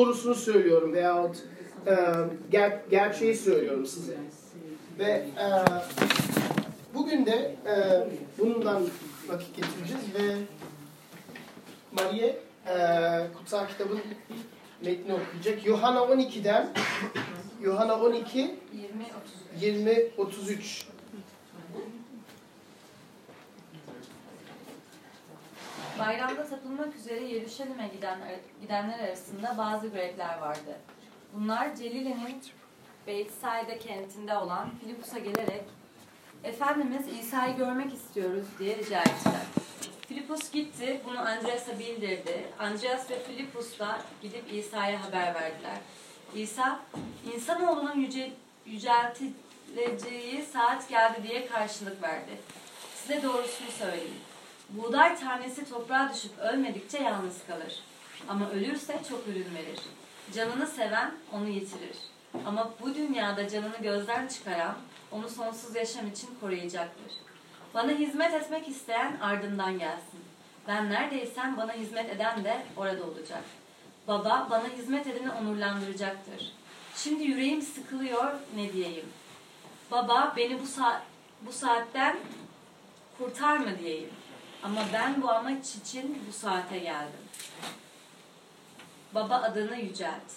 doğrusunu 0.00 0.34
söylüyorum 0.34 0.92
veyahut 0.92 1.36
e, 1.86 1.94
ger 2.50 2.80
gerçeği 2.90 3.36
söylüyorum 3.36 3.86
size. 3.86 4.16
Ve 4.98 5.10
e, 5.10 5.46
bugün 6.94 7.26
de 7.26 7.54
e, 7.66 7.74
bundan 8.38 8.82
vakit 9.28 9.56
getireceğiz 9.56 10.04
ve 10.14 10.36
Maria 11.92 12.26
e, 12.26 13.26
kutsal 13.38 13.68
kitabın 13.68 14.00
metni 14.84 15.14
okuyacak. 15.14 15.66
Yuhanna 15.66 15.98
12'den 15.98 16.68
Yuhanna 17.62 18.00
12 18.00 18.54
20 19.60 19.96
33 20.18 20.86
Bayramda 26.00 26.46
tapılmak 26.46 26.94
üzere 26.96 27.24
Yeruşalim'e 27.24 27.88
giden, 27.88 28.18
gidenler 28.60 28.98
arasında 28.98 29.54
bazı 29.58 29.88
Grekler 29.88 30.38
vardı. 30.38 30.78
Bunlar 31.34 31.76
Celile'nin 31.76 32.42
Beytsaida 33.06 33.78
kentinde 33.78 34.36
olan 34.36 34.70
Filipus'a 34.80 35.18
gelerek 35.18 35.64
Efendimiz 36.44 37.08
İsa'yı 37.20 37.56
görmek 37.56 37.92
istiyoruz 37.92 38.44
diye 38.58 38.76
rica 38.76 39.00
ettiler. 39.00 39.46
Filipus 40.08 40.50
gitti, 40.50 41.00
bunu 41.04 41.18
Andreas'a 41.20 41.78
bildirdi. 41.78 42.46
Andreas 42.58 43.10
ve 43.10 43.18
Filipus 43.18 43.78
da 43.78 43.98
gidip 44.22 44.52
İsa'ya 44.52 45.04
haber 45.04 45.34
verdiler. 45.34 45.78
İsa, 46.34 46.80
insanoğlunun 47.34 48.00
yüce, 48.00 48.32
yüceltileceği 48.66 50.42
saat 50.52 50.88
geldi 50.88 51.22
diye 51.28 51.46
karşılık 51.46 52.02
verdi. 52.02 52.30
Size 52.94 53.22
doğrusunu 53.22 53.70
söyleyeyim. 53.70 54.29
Buğday 54.70 55.20
tanesi 55.20 55.70
toprağa 55.70 56.12
düşüp 56.14 56.38
ölmedikçe 56.38 56.98
yalnız 56.98 57.46
kalır. 57.46 57.82
Ama 58.28 58.50
ölürse 58.50 59.00
çok 59.08 59.28
ürün 59.28 59.54
verir. 59.54 59.80
Canını 60.34 60.66
seven 60.66 61.14
onu 61.32 61.48
yitirir. 61.48 61.96
Ama 62.46 62.70
bu 62.82 62.94
dünyada 62.94 63.48
canını 63.48 63.76
gözden 63.82 64.28
çıkaran 64.28 64.74
onu 65.12 65.28
sonsuz 65.28 65.76
yaşam 65.76 66.08
için 66.08 66.28
koruyacaktır. 66.40 67.12
Bana 67.74 67.92
hizmet 67.92 68.34
etmek 68.34 68.68
isteyen 68.68 69.16
ardından 69.20 69.78
gelsin. 69.78 70.20
Ben 70.68 70.90
neredeysem 70.90 71.56
bana 71.56 71.72
hizmet 71.72 72.10
eden 72.10 72.44
de 72.44 72.62
orada 72.76 73.04
olacak. 73.04 73.42
Baba 74.08 74.46
bana 74.50 74.68
hizmet 74.78 75.06
edeni 75.06 75.30
onurlandıracaktır. 75.30 76.52
Şimdi 76.96 77.24
yüreğim 77.24 77.62
sıkılıyor 77.62 78.32
ne 78.56 78.72
diyeyim. 78.72 79.06
Baba 79.90 80.34
beni 80.36 80.62
bu, 80.62 80.66
saat, 80.66 81.02
bu 81.42 81.52
saatten 81.52 82.16
kurtar 83.18 83.56
mı 83.56 83.78
diyeyim. 83.78 84.10
Ama 84.62 84.80
ben 84.92 85.22
bu 85.22 85.30
amaç 85.30 85.76
için 85.76 86.22
bu 86.28 86.32
saate 86.32 86.78
geldim. 86.78 87.20
Baba 89.14 89.34
adını 89.34 89.76
yücelt. 89.76 90.30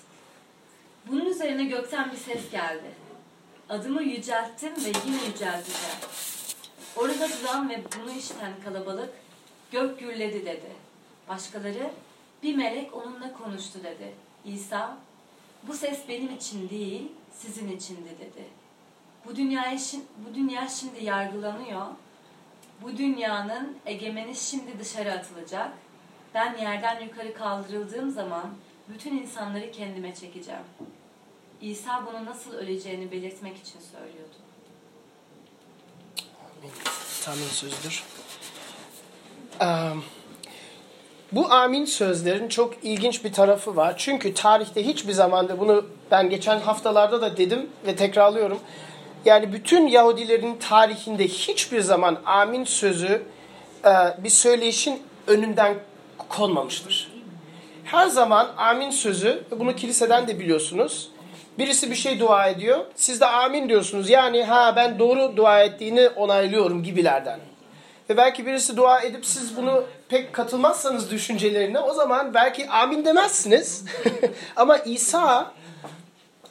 Bunun 1.08 1.26
üzerine 1.26 1.64
gökten 1.64 2.12
bir 2.12 2.18
ses 2.18 2.52
geldi. 2.52 2.92
Adımı 3.70 4.04
yücelttim 4.04 4.76
ve 4.76 4.92
yine 5.06 5.26
yücelteceğim. 5.26 5.98
Orada 6.96 7.30
duran 7.30 7.70
ve 7.70 7.84
bunu 8.00 8.12
işiten 8.12 8.54
kalabalık 8.66 9.10
gök 9.72 10.00
gürledi 10.00 10.46
dedi. 10.46 10.72
Başkaları 11.30 11.92
bir 12.44 12.56
melek 12.56 12.94
onunla 12.94 13.34
konuştu 13.34 13.80
dedi. 13.84 14.14
İsa 14.46 14.98
bu 15.68 15.74
ses 15.74 16.00
benim 16.10 16.36
için 16.36 16.70
değil 16.70 17.12
sizin 17.32 17.78
içindi 17.78 18.10
dedi. 18.20 18.44
Bu 19.26 19.36
dünyaya 19.36 19.78
bu 20.18 20.36
dünya 20.36 20.68
şimdi 20.68 21.06
yargılanıyor. 21.06 21.86
Bu 22.82 22.98
dünyanın 22.98 23.78
egemeni 23.86 24.36
şimdi 24.36 24.80
dışarı 24.80 25.12
atılacak. 25.12 25.72
Ben 26.34 26.58
yerden 26.58 27.02
yukarı 27.02 27.34
kaldırıldığım 27.34 28.12
zaman 28.12 28.46
bütün 28.90 29.18
insanları 29.18 29.72
kendime 29.72 30.16
çekeceğim. 30.16 30.64
İsa 31.62 32.06
bunu 32.06 32.26
nasıl 32.26 32.54
öleceğini 32.54 33.12
belirtmek 33.12 33.58
için 33.58 33.80
söylüyordu. 33.92 34.36
Tanrı 37.26 37.38
sözüdür. 37.38 38.03
Um, 39.62 40.03
bu 41.31 41.52
amin 41.52 41.86
sözlerin 41.86 42.50
çok 42.50 42.74
ilginç 42.84 43.24
bir 43.24 43.34
tarafı 43.34 43.76
var. 43.76 43.96
Çünkü 43.97 44.34
tarihte 44.34 44.86
hiçbir 44.86 45.14
zamanda 45.14 45.59
bunu 45.59 45.86
ben 46.12 46.30
geçen 46.30 46.59
haftalarda 46.59 47.22
da 47.22 47.38
dedim 47.38 47.70
ve 47.86 47.96
tekrarlıyorum. 47.96 48.59
Yani 49.25 49.53
bütün 49.53 49.88
Yahudilerin 49.88 50.56
tarihinde 50.56 51.28
hiçbir 51.28 51.81
zaman 51.81 52.17
amin 52.25 52.63
sözü 52.63 53.22
e, 53.85 53.91
bir 54.23 54.29
söyleyişin 54.29 55.01
önünden 55.28 55.75
konmamıştır. 56.29 57.13
Her 57.84 58.07
zaman 58.07 58.53
amin 58.57 58.91
sözü, 58.91 59.44
bunu 59.51 59.75
kiliseden 59.75 60.28
de 60.28 60.39
biliyorsunuz. 60.39 61.09
Birisi 61.57 61.91
bir 61.91 61.95
şey 61.95 62.19
dua 62.19 62.47
ediyor, 62.47 62.85
siz 62.95 63.22
de 63.22 63.25
amin 63.25 63.69
diyorsunuz. 63.69 64.09
Yani 64.09 64.44
ha 64.44 64.73
ben 64.75 65.00
doğru 65.00 65.38
dua 65.38 65.63
ettiğini 65.63 66.09
onaylıyorum 66.09 66.84
gibilerden. 66.84 67.40
Ve 68.09 68.17
belki 68.17 68.45
birisi 68.45 68.78
dua 68.78 69.01
edip 69.01 69.25
siz 69.25 69.57
bunu 69.57 69.84
pek 70.09 70.34
katılmazsanız 70.34 71.11
düşüncelerine 71.11 71.79
o 71.79 71.94
zaman 71.94 72.34
belki 72.34 72.69
amin 72.69 73.05
demezsiniz. 73.05 73.85
Ama 74.55 74.78
İsa 74.78 75.51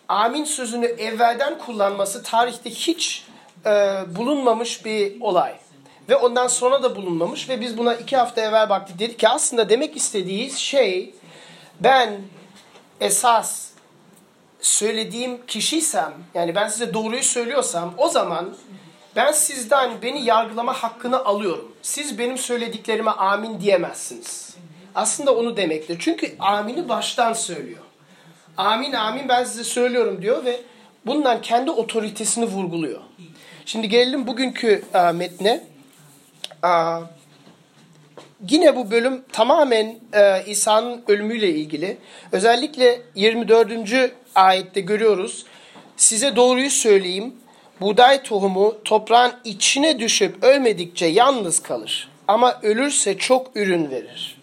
amin 0.09 0.45
sözünü 0.45 0.87
evvelden 0.87 1.59
kullanması 1.59 2.23
tarihte 2.23 2.71
hiç 2.71 3.25
e, 3.67 3.71
bulunmamış 4.17 4.85
bir 4.85 5.21
olay. 5.21 5.55
Ve 6.09 6.17
ondan 6.17 6.47
sonra 6.47 6.83
da 6.83 6.97
bulunmamış 6.97 7.49
ve 7.49 7.61
biz 7.61 7.79
buna 7.79 7.95
iki 7.95 8.17
hafta 8.17 8.41
evvel 8.41 8.69
baktık. 8.69 8.99
Dedik 8.99 9.19
ki 9.19 9.29
aslında 9.29 9.69
demek 9.69 9.97
istediği 9.97 10.51
şey 10.51 11.15
ben 11.81 12.21
esas 13.01 13.69
söylediğim 14.61 15.47
kişiysem 15.47 16.15
yani 16.35 16.55
ben 16.55 16.69
size 16.69 16.95
doğruyu 16.95 17.23
söylüyorsam 17.23 17.95
o 17.97 18.09
zaman 18.09 18.55
ben 19.17 19.33
sizden 19.33 20.03
beni 20.03 20.25
yargılama 20.25 20.73
hakkını 20.73 21.25
alıyorum. 21.25 21.73
Siz 21.83 22.19
benim 22.19 22.39
söylediklerime 22.39 23.11
amin 23.11 23.61
diyemezsiniz. 23.61 24.57
Aslında 24.95 25.35
onu 25.37 25.57
demektir. 25.57 25.97
Çünkü 26.01 26.37
amini 26.39 26.89
baştan 26.89 27.33
söylüyor. 27.33 27.82
Amin 28.57 28.93
amin 28.93 29.29
ben 29.29 29.45
size 29.45 29.65
söylüyorum 29.65 30.23
diyor 30.23 30.45
ve 30.45 30.61
bundan 31.07 31.43
kendi 31.43 31.71
otoritesini 31.71 32.45
vurguluyor. 32.45 33.01
Şimdi 33.67 33.89
gelelim 33.89 34.27
bugünkü 34.27 34.85
a, 34.95 35.13
metne. 35.13 35.65
A, 36.63 37.01
yine 38.49 38.77
bu 38.77 38.91
bölüm 38.91 39.25
tamamen 39.33 39.97
e, 40.13 40.45
İsa'nın 40.47 41.03
ölümüyle 41.09 41.49
ilgili. 41.49 41.99
Özellikle 42.33 43.03
24. 43.15 44.13
ayette 44.35 44.81
görüyoruz. 44.81 45.47
Size 45.97 46.37
doğruyu 46.37 46.71
söyleyeyim. 46.71 47.35
Buğday 47.81 48.23
tohumu 48.23 48.85
toprağın 48.85 49.33
içine 49.45 49.99
düşüp 49.99 50.45
ölmedikçe 50.45 51.07
yalnız 51.07 51.63
kalır. 51.63 52.09
Ama 52.29 52.61
ölürse 52.63 53.19
çok 53.19 53.57
ürün 53.57 53.91
verir. 53.91 54.42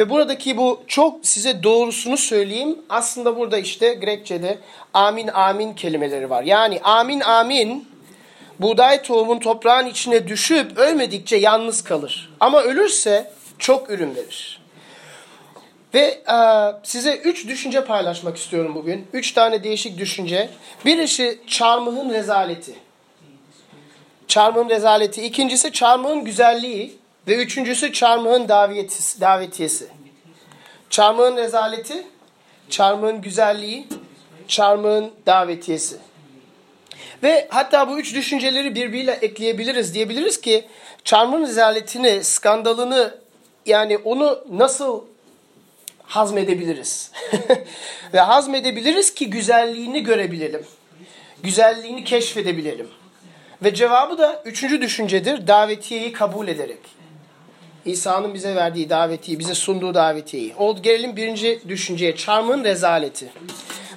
Ve 0.00 0.10
buradaki 0.10 0.56
bu 0.56 0.82
çok 0.86 1.26
size 1.26 1.62
doğrusunu 1.62 2.16
söyleyeyim. 2.16 2.78
Aslında 2.88 3.36
burada 3.36 3.58
işte 3.58 3.94
Grekçe'de 3.94 4.58
amin 4.94 5.28
amin 5.28 5.74
kelimeleri 5.74 6.30
var. 6.30 6.42
Yani 6.42 6.80
amin 6.80 7.20
amin 7.20 7.88
buğday 8.60 9.02
tohumun 9.02 9.38
toprağın 9.38 9.86
içine 9.86 10.28
düşüp 10.28 10.78
ölmedikçe 10.78 11.36
yalnız 11.36 11.84
kalır. 11.84 12.32
Ama 12.40 12.62
ölürse 12.62 13.32
çok 13.58 13.90
ürün 13.90 14.14
verir. 14.14 14.60
Ve 15.94 16.00
e, 16.00 16.36
size 16.82 17.16
üç 17.16 17.48
düşünce 17.48 17.84
paylaşmak 17.84 18.36
istiyorum 18.36 18.74
bugün. 18.74 19.06
Üç 19.12 19.32
tane 19.32 19.64
değişik 19.64 19.98
düşünce. 19.98 20.48
Birisi 20.84 21.40
çarmıhın 21.46 22.10
rezaleti. 22.10 22.74
Çarmıhın 24.28 24.68
rezaleti. 24.68 25.22
İkincisi 25.22 25.72
çarmıhın 25.72 26.24
güzelliği. 26.24 26.99
Ve 27.28 27.36
üçüncüsü 27.36 27.92
çarmıhın 27.92 28.48
davetiyesi. 29.20 29.88
Çarmıhın 30.90 31.36
rezaleti, 31.36 32.06
çarmıhın 32.70 33.20
güzelliği, 33.20 33.86
çarmıhın 34.48 35.10
davetiyesi. 35.26 35.96
Ve 37.22 37.48
hatta 37.50 37.88
bu 37.88 37.98
üç 37.98 38.14
düşünceleri 38.14 38.74
birbiriyle 38.74 39.12
ekleyebiliriz. 39.12 39.94
Diyebiliriz 39.94 40.40
ki 40.40 40.64
çarmıhın 41.04 41.42
rezaletini, 41.42 42.24
skandalını 42.24 43.14
yani 43.66 43.98
onu 43.98 44.44
nasıl 44.50 45.04
hazmedebiliriz? 46.02 47.12
Ve 48.14 48.20
hazmedebiliriz 48.20 49.14
ki 49.14 49.30
güzelliğini 49.30 50.02
görebilelim. 50.02 50.66
Güzelliğini 51.42 52.04
keşfedebilelim. 52.04 52.88
Ve 53.62 53.74
cevabı 53.74 54.18
da 54.18 54.42
üçüncü 54.44 54.80
düşüncedir. 54.80 55.46
Davetiyeyi 55.46 56.12
kabul 56.12 56.48
ederek. 56.48 56.99
İsa'nın 57.84 58.34
bize 58.34 58.54
verdiği 58.54 58.90
davetiyi, 58.90 59.38
bize 59.38 59.54
sunduğu 59.54 59.94
davetiyi. 59.94 60.54
O 60.58 60.82
gelelim 60.82 61.16
birinci 61.16 61.60
düşünceye. 61.68 62.16
Çarmın 62.16 62.64
rezaleti. 62.64 63.32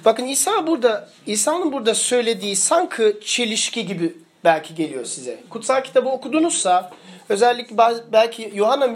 Bakın 0.04 0.26
İsa 0.26 0.66
burada, 0.66 1.08
İsa'nın 1.26 1.72
burada 1.72 1.94
söylediği 1.94 2.56
sanki 2.56 3.16
çelişki 3.24 3.86
gibi 3.86 4.16
belki 4.44 4.74
geliyor 4.74 5.04
size. 5.04 5.40
Kutsal 5.50 5.84
kitabı 5.84 6.08
okudunuzsa, 6.08 6.90
özellikle 7.28 7.76
belki 8.12 8.52
Yuhanna 8.54 8.86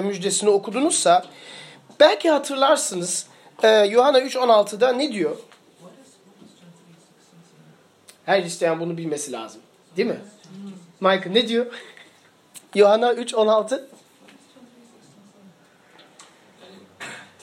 müjdesini 0.00 0.50
okudunuzsa, 0.50 1.24
belki 2.00 2.30
hatırlarsınız 2.30 3.26
e, 3.62 3.86
Yuhanna 3.86 4.20
3.16'da 4.20 4.92
ne 4.92 5.12
diyor? 5.12 5.36
Her 8.26 8.42
isteyen 8.42 8.80
bunu 8.80 8.96
bilmesi 8.96 9.32
lazım. 9.32 9.60
Değil 9.96 10.08
mi? 10.08 10.20
Michael 11.00 11.30
ne 11.32 11.48
diyor? 11.48 11.66
Yuhanna 12.74 13.12
3.16 13.12 13.84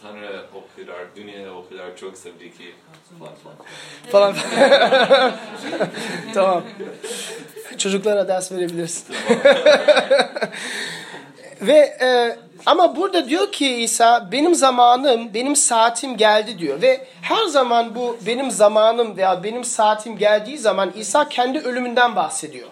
Tanrı 0.02 0.46
o 0.56 0.64
kadar, 0.86 1.16
dünyayı 1.16 1.52
o 1.52 1.70
kadar 1.70 1.98
çok 1.98 2.18
sevdi 2.18 2.58
ki 2.58 2.74
falan 3.20 3.34
falan. 3.44 3.56
falan. 4.12 4.36
tamam. 6.34 6.64
Çocuklara 7.78 8.28
ders 8.28 8.52
verebilirsin. 8.52 9.16
Ve 11.62 11.98
e, 12.02 12.38
ama 12.66 12.96
burada 12.96 13.30
diyor 13.30 13.52
ki 13.52 13.76
İsa 13.76 14.32
benim 14.32 14.56
zamanım, 14.56 15.34
benim 15.34 15.56
saatim 15.56 16.18
geldi 16.18 16.60
diyor. 16.60 16.82
Ve 16.82 17.08
her 17.22 17.46
zaman 17.46 17.96
bu 17.96 18.18
benim 18.28 18.52
zamanım 18.52 19.18
veya 19.18 19.44
benim 19.44 19.64
saatim 19.64 20.18
geldiği 20.18 20.58
zaman 20.58 20.92
İsa 20.96 21.30
kendi 21.30 21.60
ölümünden 21.60 22.16
bahsediyor. 22.16 22.68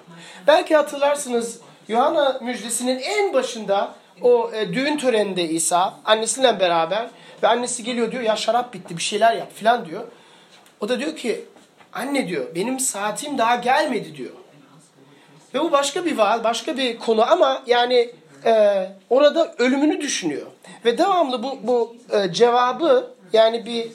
Belki 0.48 0.76
hatırlarsınız 0.76 1.60
Yuhanna 1.88 2.40
müjdesinin 2.42 3.00
en 3.00 3.34
başında 3.34 3.94
o 4.22 4.52
e, 4.54 4.74
düğün 4.74 4.98
töreninde 4.98 5.44
İsa 5.44 5.94
annesiyle 6.06 6.60
beraber 6.60 7.08
ve 7.44 7.48
annesi 7.48 7.84
geliyor 7.84 8.12
diyor 8.12 8.24
ya 8.24 8.36
şarap 8.36 8.74
bitti 8.74 8.98
bir 8.98 9.02
şeyler 9.02 9.36
yap 9.36 9.52
filan 9.56 9.86
diyor. 9.86 10.04
O 10.80 10.90
da 10.90 11.00
diyor 11.00 11.16
ki 11.16 11.46
anne 11.94 12.28
diyor 12.28 12.56
benim 12.56 12.80
saatim 12.80 13.38
daha 13.38 13.56
gelmedi 13.56 14.18
diyor. 14.18 14.32
Ve 15.54 15.60
bu 15.60 15.72
başka 15.72 16.06
bir 16.06 16.18
vaat, 16.18 16.44
başka 16.44 16.78
bir 16.78 17.00
konu 17.00 17.32
ama 17.32 17.64
yani 17.68 18.12
e, 18.46 18.86
orada 19.10 19.56
ölümünü 19.58 20.02
düşünüyor. 20.02 20.48
Ve 20.86 20.98
devamlı 20.98 21.44
bu, 21.44 21.60
bu 21.64 21.96
e, 22.12 22.34
cevabı 22.34 23.12
yani 23.34 23.66
bir 23.66 23.92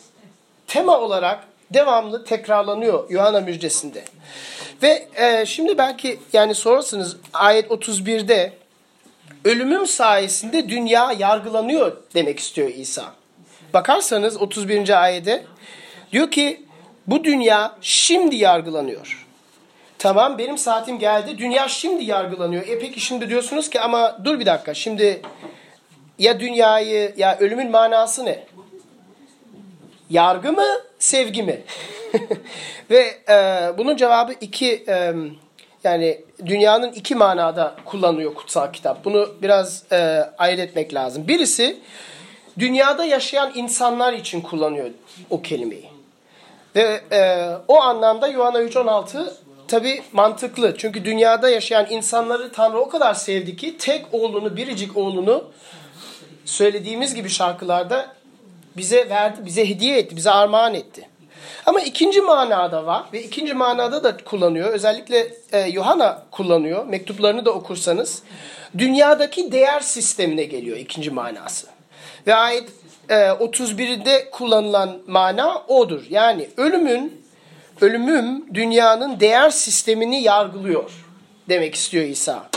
tema 0.67 1.00
olarak 1.00 1.45
devamlı 1.71 2.25
tekrarlanıyor 2.25 3.11
Yuhanna 3.11 3.41
müjdesinde. 3.41 4.05
Ve 4.83 5.09
e, 5.15 5.47
şimdi 5.47 5.79
belki 5.79 6.21
yani 6.33 6.55
sorarsınız 6.55 7.17
ayet 7.33 7.71
31'de 7.71 8.53
ölümüm 9.45 9.87
sayesinde 9.87 10.69
dünya 10.69 11.12
yargılanıyor 11.12 11.97
demek 12.15 12.39
istiyor 12.39 12.69
İsa. 12.69 13.18
Bakarsanız 13.75 14.43
31. 14.43 15.03
ayete 15.03 15.44
diyor 16.12 16.31
ki 16.31 16.62
bu 17.06 17.25
dünya 17.25 17.76
şimdi 17.81 18.37
yargılanıyor. 18.37 19.26
Tamam 19.99 20.38
benim 20.38 20.59
saatim 20.59 20.99
geldi. 20.99 21.38
Dünya 21.38 21.69
şimdi 21.69 22.05
yargılanıyor. 22.05 22.67
E 22.67 22.79
peki 22.79 23.00
şimdi 23.00 23.29
diyorsunuz 23.29 23.70
ki 23.70 23.81
ama 23.81 24.19
dur 24.25 24.41
bir 24.41 24.47
dakika. 24.47 24.75
Şimdi 24.75 25.23
ya 26.19 26.41
dünyayı 26.41 27.15
ya 27.17 27.38
ölümün 27.38 27.70
manası 27.70 28.25
ne? 28.25 28.44
Yargı 30.11 30.53
mı, 30.53 30.67
sevgi 30.99 31.43
mi? 31.43 31.61
Ve 32.91 33.14
e, 33.29 33.35
bunun 33.79 33.97
cevabı 33.97 34.32
iki 34.41 34.85
e, 34.88 35.14
yani 35.85 36.21
dünyanın 36.47 36.93
iki 36.93 37.14
manada 37.14 37.76
kullanıyor 37.85 38.35
kutsal 38.35 38.73
kitap. 38.73 39.05
Bunu 39.05 39.35
biraz 39.43 39.93
e, 39.93 39.97
ayırt 40.38 40.61
etmek 40.61 40.94
lazım. 40.94 41.29
Birisi 41.29 41.81
dünyada 42.58 43.05
yaşayan 43.05 43.52
insanlar 43.55 44.12
için 44.12 44.40
kullanıyor 44.40 44.90
o 45.31 45.43
kelimeyi. 45.43 45.88
Ve 46.76 47.00
e, 47.12 47.49
o 47.69 47.81
anlamda 47.81 48.28
Yuhanna 48.28 48.62
3.16 48.62 49.32
tabi 49.69 50.02
mantıklı. 50.12 50.75
Çünkü 50.78 51.05
dünyada 51.05 51.50
yaşayan 51.50 51.87
insanları 51.90 52.52
Tanrı 52.52 52.78
o 52.78 52.88
kadar 52.88 53.14
sevdi 53.14 53.56
ki 53.56 53.78
tek 53.78 54.06
oğlunu, 54.12 54.56
biricik 54.56 54.96
oğlunu 54.96 55.44
söylediğimiz 56.44 57.14
gibi 57.14 57.28
şarkılarda 57.28 58.16
bize 58.76 59.08
verdi, 59.08 59.40
bize 59.44 59.69
hediye 59.69 59.99
etti, 59.99 60.16
bize 60.16 60.31
armağan 60.31 60.75
etti. 60.75 61.08
Ama 61.66 61.81
ikinci 61.81 62.20
manada 62.20 62.87
var 62.87 63.04
ve 63.12 63.22
ikinci 63.22 63.54
manada 63.54 64.04
da 64.04 64.16
kullanıyor. 64.16 64.72
Özellikle 64.72 65.32
e, 65.52 65.58
Yohana 65.58 66.22
kullanıyor. 66.31 66.87
Mektuplarını 66.87 67.44
da 67.44 67.50
okursanız. 67.50 68.22
Dünyadaki 68.78 69.52
değer 69.52 69.81
sistemine 69.81 70.44
geliyor 70.44 70.76
ikinci 70.76 71.11
manası. 71.11 71.66
Ve 72.26 72.35
ayet 72.35 72.69
e, 73.09 73.15
31'de 73.15 74.31
kullanılan 74.31 74.99
mana 75.06 75.62
odur. 75.69 76.03
Yani 76.11 76.49
ölümün 76.56 77.23
ölümüm 77.81 78.55
dünyanın 78.55 79.20
değer 79.20 79.50
sistemini 79.50 80.23
yargılıyor 80.23 80.91
demek 81.49 81.75
istiyor 81.75 82.05
İsa. 82.05 82.49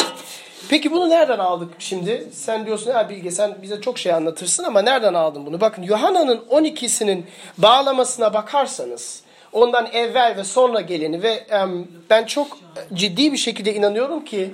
Peki 0.69 0.91
bunu 0.91 1.09
nereden 1.09 1.39
aldık 1.39 1.69
şimdi? 1.79 2.27
Sen 2.33 2.65
diyorsun 2.65 2.91
ya 2.91 3.09
Bilge 3.09 3.31
sen 3.31 3.55
bize 3.61 3.81
çok 3.81 3.99
şey 3.99 4.13
anlatırsın 4.13 4.63
ama 4.63 4.81
nereden 4.81 5.13
aldın 5.13 5.45
bunu? 5.45 5.61
Bakın 5.61 5.83
Yuhanna'nın 5.83 6.37
12'sinin 6.49 7.25
bağlamasına 7.57 8.33
bakarsanız 8.33 9.23
ondan 9.53 9.85
evvel 9.93 10.37
ve 10.37 10.43
sonra 10.43 10.81
geleni 10.81 11.23
ve 11.23 11.45
um, 11.63 11.87
ben 12.09 12.25
çok 12.25 12.57
ciddi 12.93 13.31
bir 13.31 13.37
şekilde 13.37 13.73
inanıyorum 13.73 14.25
ki 14.25 14.53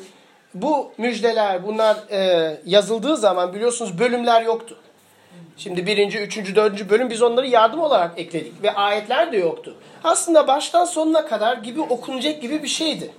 bu 0.54 0.92
müjdeler 0.98 1.68
bunlar 1.68 1.98
e, 2.12 2.62
yazıldığı 2.66 3.18
zaman 3.18 3.54
biliyorsunuz 3.54 4.00
bölümler 4.00 4.42
yoktu. 4.42 4.78
Şimdi 5.58 5.86
birinci, 5.86 6.20
üçüncü, 6.20 6.56
dördüncü 6.56 6.90
bölüm 6.90 7.10
biz 7.10 7.22
onları 7.22 7.48
yardım 7.48 7.80
olarak 7.80 8.20
ekledik 8.20 8.64
ve 8.64 8.74
ayetler 8.74 9.32
de 9.32 9.38
yoktu. 9.38 9.76
Aslında 10.04 10.48
baştan 10.48 10.86
sonuna 10.86 11.26
kadar 11.26 11.58
gibi 11.58 11.82
okunacak 11.82 12.42
gibi 12.42 12.64
bir 12.64 12.68
şeydi. 12.68 13.12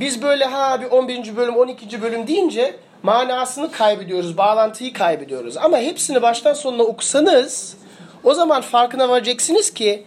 Biz 0.00 0.22
böyle 0.22 0.44
ha 0.44 0.80
bir 0.80 0.86
11. 0.86 1.36
bölüm, 1.36 1.56
12. 1.56 2.02
bölüm 2.02 2.26
deyince 2.26 2.76
manasını 3.02 3.72
kaybediyoruz, 3.72 4.36
bağlantıyı 4.36 4.92
kaybediyoruz. 4.92 5.56
Ama 5.56 5.78
hepsini 5.78 6.22
baştan 6.22 6.52
sonuna 6.52 6.82
okusanız 6.82 7.76
o 8.24 8.34
zaman 8.34 8.62
farkına 8.62 9.08
varacaksınız 9.08 9.70
ki 9.70 10.04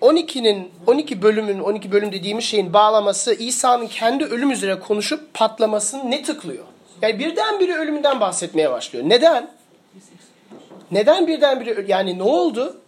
12'nin 0.00 0.70
12 0.86 1.22
bölümün 1.22 1.60
12 1.60 1.92
bölüm 1.92 2.12
dediğimiz 2.12 2.44
şeyin 2.44 2.72
bağlaması 2.72 3.34
İsa'nın 3.34 3.86
kendi 3.86 4.24
ölüm 4.24 4.50
üzere 4.50 4.80
konuşup 4.80 5.34
patlamasını 5.34 6.10
ne 6.10 6.22
tıklıyor? 6.22 6.64
Yani 7.02 7.18
birdenbire 7.18 7.74
ölümünden 7.74 8.20
bahsetmeye 8.20 8.70
başlıyor. 8.70 9.04
Neden? 9.08 9.59
Neden 10.92 11.26
birdenbire 11.26 11.84
yani 11.88 12.18
ne 12.18 12.22
oldu? 12.22 12.80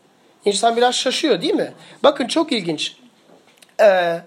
İnsan 0.44 0.76
biraz 0.76 0.94
şaşıyor 0.94 1.43
değil 1.43 1.54
mi? 1.54 1.72
Bakın 2.02 2.26
çok 2.26 2.52
ilginç. 2.52 2.96
Ee, 3.81 4.20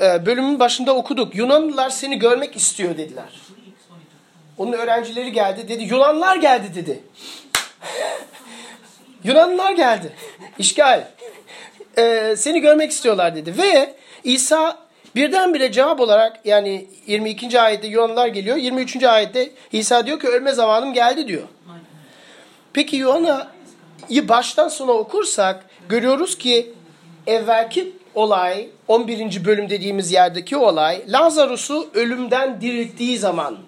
e, 0.00 0.26
bölümün 0.26 0.60
başında 0.60 0.96
okuduk. 0.96 1.34
Yunanlılar 1.34 1.90
seni 1.90 2.18
görmek 2.18 2.56
istiyor 2.56 2.96
dediler. 2.98 3.40
Onun 4.58 4.72
öğrencileri 4.72 5.32
geldi 5.32 5.68
dedi. 5.68 5.84
Yunanlılar 5.84 6.36
geldi 6.36 6.74
dedi. 6.74 7.00
Yunanlılar 9.24 9.72
geldi. 9.72 10.12
İşgal. 10.58 11.04
Ee, 11.98 12.34
seni 12.36 12.60
görmek 12.60 12.90
istiyorlar 12.90 13.36
dedi. 13.36 13.58
Ve 13.58 13.94
İsa 14.24 14.78
birdenbire 15.14 15.72
cevap 15.72 16.00
olarak 16.00 16.46
yani 16.46 16.86
22. 17.06 17.60
ayette 17.60 17.86
Yunanlılar 17.86 18.26
geliyor. 18.26 18.56
23. 18.56 19.04
ayette 19.04 19.50
İsa 19.72 20.06
diyor 20.06 20.20
ki 20.20 20.28
ölme 20.28 20.52
zamanım 20.52 20.92
geldi 20.92 21.28
diyor. 21.28 21.48
Peki 22.72 22.96
Yuhanna'yı 22.96 24.28
baştan 24.28 24.68
sona 24.68 24.92
okursak 24.92 25.66
görüyoruz 25.88 26.38
ki 26.38 26.74
evvelki 27.26 27.92
olay 28.14 28.68
11. 28.88 29.44
bölüm 29.44 29.70
dediğimiz 29.70 30.12
yerdeki 30.12 30.56
olay 30.56 31.04
Lazarus'u 31.08 31.90
ölümden 31.94 32.60
dirilttiği 32.60 33.18
zaman 33.18 33.58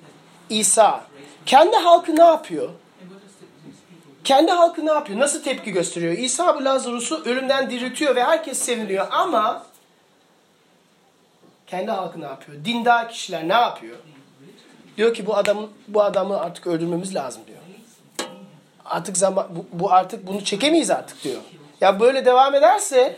İsa 0.51 1.05
kendi 1.47 1.77
halkı 1.77 2.17
ne 2.17 2.25
yapıyor? 2.25 2.69
Kendi 4.25 4.51
halkı 4.51 4.87
ne 4.87 4.93
yapıyor? 4.93 5.19
Nasıl 5.21 5.43
tepki 5.43 5.73
gösteriyor? 5.73 6.13
İsa 6.13 6.61
bu 6.61 6.65
Lazarus'u 6.65 7.23
ölümden 7.25 7.71
diriltiyor 7.71 8.17
ve 8.17 8.25
herkes 8.25 8.59
seviniyor 8.59 9.07
ama 9.11 9.67
kendi 11.67 11.91
halkı 11.91 12.21
ne 12.21 12.25
yapıyor? 12.25 12.65
Dindar 12.65 13.09
kişiler 13.09 13.49
ne 13.49 13.53
yapıyor? 13.53 13.97
Diyor 14.97 15.15
ki 15.15 15.27
bu 15.27 15.37
adamı 15.37 15.69
bu 15.89 16.03
adamı 16.03 16.41
artık 16.41 16.67
öldürmemiz 16.67 17.15
lazım 17.15 17.43
diyor. 17.47 17.59
Artık 18.85 19.17
zaman 19.17 19.49
bu, 19.51 19.81
bu 19.81 19.93
artık 19.93 20.27
bunu 20.27 20.45
çekemeyiz 20.45 20.91
artık 20.91 21.25
diyor. 21.25 21.41
Ya 21.81 22.01
böyle 22.01 22.25
devam 22.25 22.55
ederse 22.55 23.17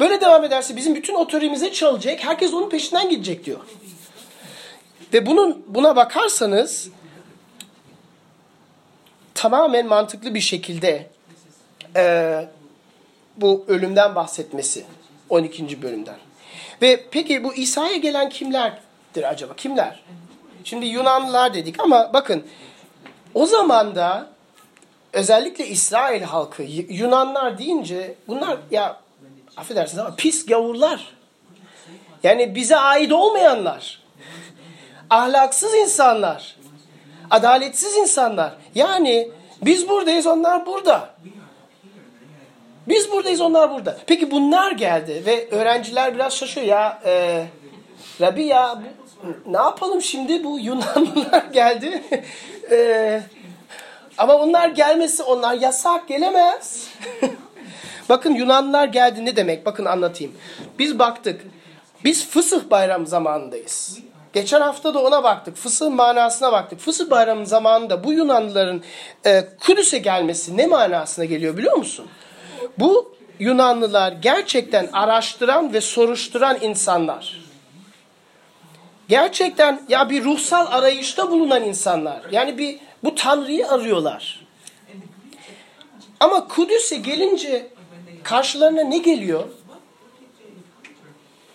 Böyle 0.00 0.20
devam 0.20 0.44
ederse 0.44 0.76
bizim 0.76 0.94
bütün 0.94 1.14
otorimize 1.14 1.72
çalacak. 1.72 2.24
Herkes 2.24 2.54
onun 2.54 2.70
peşinden 2.70 3.10
gidecek 3.10 3.44
diyor. 3.44 3.60
Ve 5.12 5.26
bunun 5.26 5.64
buna 5.68 5.96
bakarsanız 5.96 6.90
tamamen 9.34 9.86
mantıklı 9.86 10.34
bir 10.34 10.40
şekilde 10.40 11.06
e, 11.96 12.44
bu 13.36 13.64
ölümden 13.68 14.14
bahsetmesi 14.14 14.84
12. 15.28 15.82
bölümden. 15.82 16.16
Ve 16.82 17.04
peki 17.10 17.44
bu 17.44 17.54
İsa'ya 17.54 17.96
gelen 17.96 18.28
kimlerdir 18.28 19.28
acaba? 19.28 19.54
Kimler? 19.54 20.02
Şimdi 20.64 20.86
Yunanlılar 20.86 21.54
dedik 21.54 21.80
ama 21.80 22.10
bakın 22.12 22.46
o 23.34 23.46
zaman 23.46 23.94
da 23.94 24.30
özellikle 25.16 25.66
İsrail 25.66 26.22
halkı 26.22 26.62
Yunanlar 26.88 27.58
deyince 27.58 28.14
bunlar 28.28 28.58
ya 28.70 29.00
affedersiniz 29.56 29.98
ama 29.98 30.16
pis 30.16 30.46
gavurlar. 30.46 31.16
Yani 32.22 32.54
bize 32.54 32.76
ait 32.76 33.12
olmayanlar. 33.12 34.02
Ahlaksız 35.10 35.74
insanlar. 35.74 36.56
Adaletsiz 37.30 37.96
insanlar. 37.96 38.52
Yani 38.74 39.30
biz 39.62 39.88
buradayız 39.88 40.26
onlar 40.26 40.66
burada. 40.66 41.10
Biz 42.88 43.12
buradayız 43.12 43.40
onlar 43.40 43.70
burada. 43.70 43.96
Peki 44.06 44.30
bunlar 44.30 44.72
geldi 44.72 45.22
ve 45.26 45.50
öğrenciler 45.50 46.14
biraz 46.14 46.36
şaşıyor 46.36 46.66
ya 46.66 47.00
e, 47.04 47.44
Rabbi 48.20 48.42
ya 48.42 48.82
ne 49.46 49.56
yapalım 49.56 50.02
şimdi 50.02 50.44
bu 50.44 50.58
Yunanlılar 50.58 51.44
geldi. 51.52 52.02
e, 52.70 53.22
ama 54.18 54.34
onlar 54.34 54.68
gelmesi 54.68 55.22
onlar 55.22 55.54
yasak 55.54 56.08
gelemez. 56.08 56.88
Bakın 58.08 58.34
Yunanlılar 58.34 58.88
geldi 58.88 59.24
ne 59.24 59.36
demek? 59.36 59.66
Bakın 59.66 59.84
anlatayım. 59.84 60.32
Biz 60.78 60.98
baktık. 60.98 61.40
Biz 62.04 62.28
Fısıh 62.28 62.70
bayram 62.70 63.06
zamanındayız. 63.06 63.98
Geçen 64.32 64.60
hafta 64.60 64.94
da 64.94 65.02
ona 65.02 65.24
baktık. 65.24 65.56
Fısıh 65.56 65.90
manasına 65.90 66.52
baktık. 66.52 66.80
Fısıh 66.80 67.10
bayramı 67.10 67.46
zamanında 67.46 68.04
bu 68.04 68.12
Yunanlıların 68.12 68.82
e, 69.26 69.44
Kudüs'e 69.66 69.98
gelmesi 69.98 70.56
ne 70.56 70.66
manasına 70.66 71.24
geliyor 71.24 71.56
biliyor 71.56 71.76
musun? 71.76 72.08
Bu 72.78 73.16
Yunanlılar 73.38 74.12
gerçekten 74.12 74.88
araştıran 74.92 75.72
ve 75.72 75.80
soruşturan 75.80 76.58
insanlar. 76.60 77.40
Gerçekten 79.08 79.80
ya 79.88 80.10
bir 80.10 80.24
ruhsal 80.24 80.66
arayışta 80.70 81.30
bulunan 81.30 81.64
insanlar. 81.64 82.20
Yani 82.30 82.58
bir 82.58 82.78
bu 83.06 83.14
Tanrı'yı 83.14 83.68
arıyorlar. 83.68 84.46
Ama 86.20 86.48
Kudüs'e 86.48 86.96
gelince 86.96 87.66
karşılarına 88.22 88.84
ne 88.84 88.98
geliyor? 88.98 89.44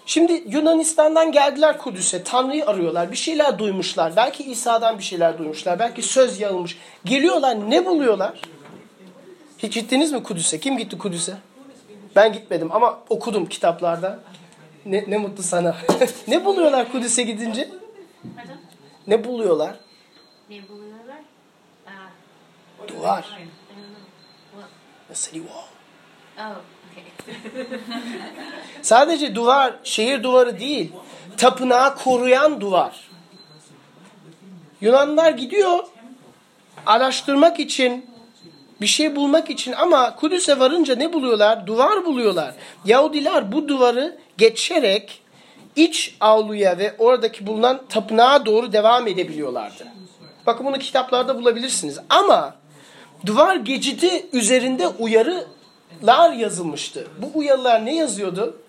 Şimdi 0.05 0.43
Yunanistan'dan 0.47 1.31
geldiler 1.31 1.77
Kudüs'e. 1.77 2.23
Tanrı'yı 2.23 2.65
arıyorlar. 2.65 3.11
Bir 3.11 3.17
şeyler 3.17 3.59
duymuşlar. 3.59 4.15
Belki 4.15 4.43
İsa'dan 4.43 4.97
bir 4.97 5.03
şeyler 5.03 5.37
duymuşlar. 5.37 5.79
Belki 5.79 6.01
söz 6.01 6.39
yağılmış. 6.39 6.77
Geliyorlar 7.05 7.69
ne 7.69 7.85
buluyorlar? 7.85 8.41
Hiç 9.57 9.73
gittiniz 9.73 10.11
mi 10.11 10.23
Kudüs'e? 10.23 10.59
Kim 10.59 10.77
gitti 10.77 10.97
Kudüs'e? 10.97 11.33
Ben 12.15 12.33
gitmedim 12.33 12.71
ama 12.71 12.99
okudum 13.09 13.45
kitaplarda. 13.45 14.19
Ne, 14.85 15.05
ne 15.07 15.17
mutlu 15.17 15.43
sana. 15.43 15.75
ne 16.27 16.45
buluyorlar 16.45 16.91
Kudüs'e 16.91 17.23
gidince? 17.23 17.69
Ne 19.07 19.23
buluyorlar? 19.23 19.75
Ne 20.49 20.69
buluyorlar? 20.69 20.90
Duvar. 22.87 23.39
A 25.11 25.13
city 25.13 25.37
wall. 25.37 25.63
Oh, 26.39 26.55
okay. 26.91 27.65
Sadece 28.81 29.35
duvar, 29.35 29.73
şehir 29.83 30.23
duvarı 30.23 30.59
değil. 30.59 30.91
Tapınağı 31.37 31.95
koruyan 31.95 32.61
duvar. 32.61 33.09
Yunanlılar 34.81 35.31
gidiyor 35.31 35.79
araştırmak 36.85 37.59
için, 37.59 38.05
bir 38.81 38.87
şey 38.87 39.15
bulmak 39.15 39.49
için 39.49 39.71
ama 39.71 40.15
Kudüs'e 40.15 40.59
varınca 40.59 40.95
ne 40.95 41.13
buluyorlar? 41.13 41.67
Duvar 41.67 42.05
buluyorlar. 42.05 42.55
Yahudiler 42.85 43.51
bu 43.51 43.67
duvarı 43.67 44.17
geçerek 44.37 45.21
iç 45.75 46.15
avluya 46.19 46.77
ve 46.77 46.95
oradaki 46.97 47.47
bulunan 47.47 47.81
tapınağa 47.89 48.45
doğru 48.45 48.73
devam 48.73 49.07
edebiliyorlardı. 49.07 49.87
Bakın 50.45 50.65
bunu 50.65 50.77
kitaplarda 50.77 51.37
bulabilirsiniz. 51.37 51.99
Ama 52.09 52.55
duvar 53.25 53.55
geçidi 53.55 54.25
üzerinde 54.33 54.87
uyarılar 54.87 56.31
yazılmıştı. 56.33 57.07
Bu 57.21 57.39
uyarılar 57.39 57.85
ne 57.85 57.95
yazıyordu? 57.95 58.61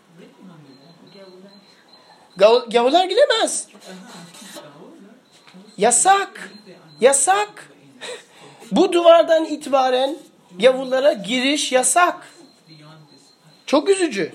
Gav- 2.36 2.70
Gavurlar 2.70 3.04
gidemez. 3.04 3.68
Yasak. 5.78 6.50
Yasak. 7.00 7.68
Bu 8.72 8.92
duvardan 8.92 9.44
itibaren 9.44 10.16
gavurlara 10.60 11.12
giriş 11.12 11.72
yasak. 11.72 12.28
Çok 13.66 13.88
üzücü. 13.88 14.32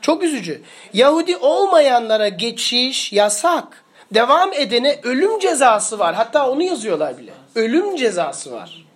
Çok 0.00 0.22
üzücü. 0.22 0.62
Yahudi 0.92 1.36
olmayanlara 1.36 2.28
geçiş 2.28 3.12
yasak. 3.12 3.84
Devam 4.14 4.52
edene 4.52 5.00
ölüm 5.02 5.38
cezası 5.38 5.98
var. 5.98 6.14
Hatta 6.14 6.50
onu 6.50 6.62
yazıyorlar 6.62 7.18
bile. 7.18 7.32
Ölüm 7.54 7.96
cezası 7.96 8.52
var. 8.52 8.87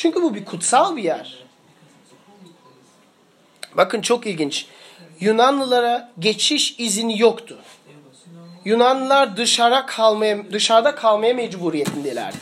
Çünkü 0.00 0.22
bu 0.22 0.34
bir 0.34 0.44
kutsal 0.44 0.96
bir 0.96 1.02
yer. 1.02 1.38
Bakın 3.74 4.00
çok 4.00 4.26
ilginç. 4.26 4.66
Yunanlılara 5.20 6.10
geçiş 6.18 6.74
izni 6.78 7.20
yoktu. 7.20 7.58
Yunanlılar 8.64 9.36
dışarı 9.36 9.86
kalmaya, 9.86 10.52
dışarıda 10.52 10.94
kalmaya 10.94 11.34
mecburiyetindelerdi. 11.34 12.36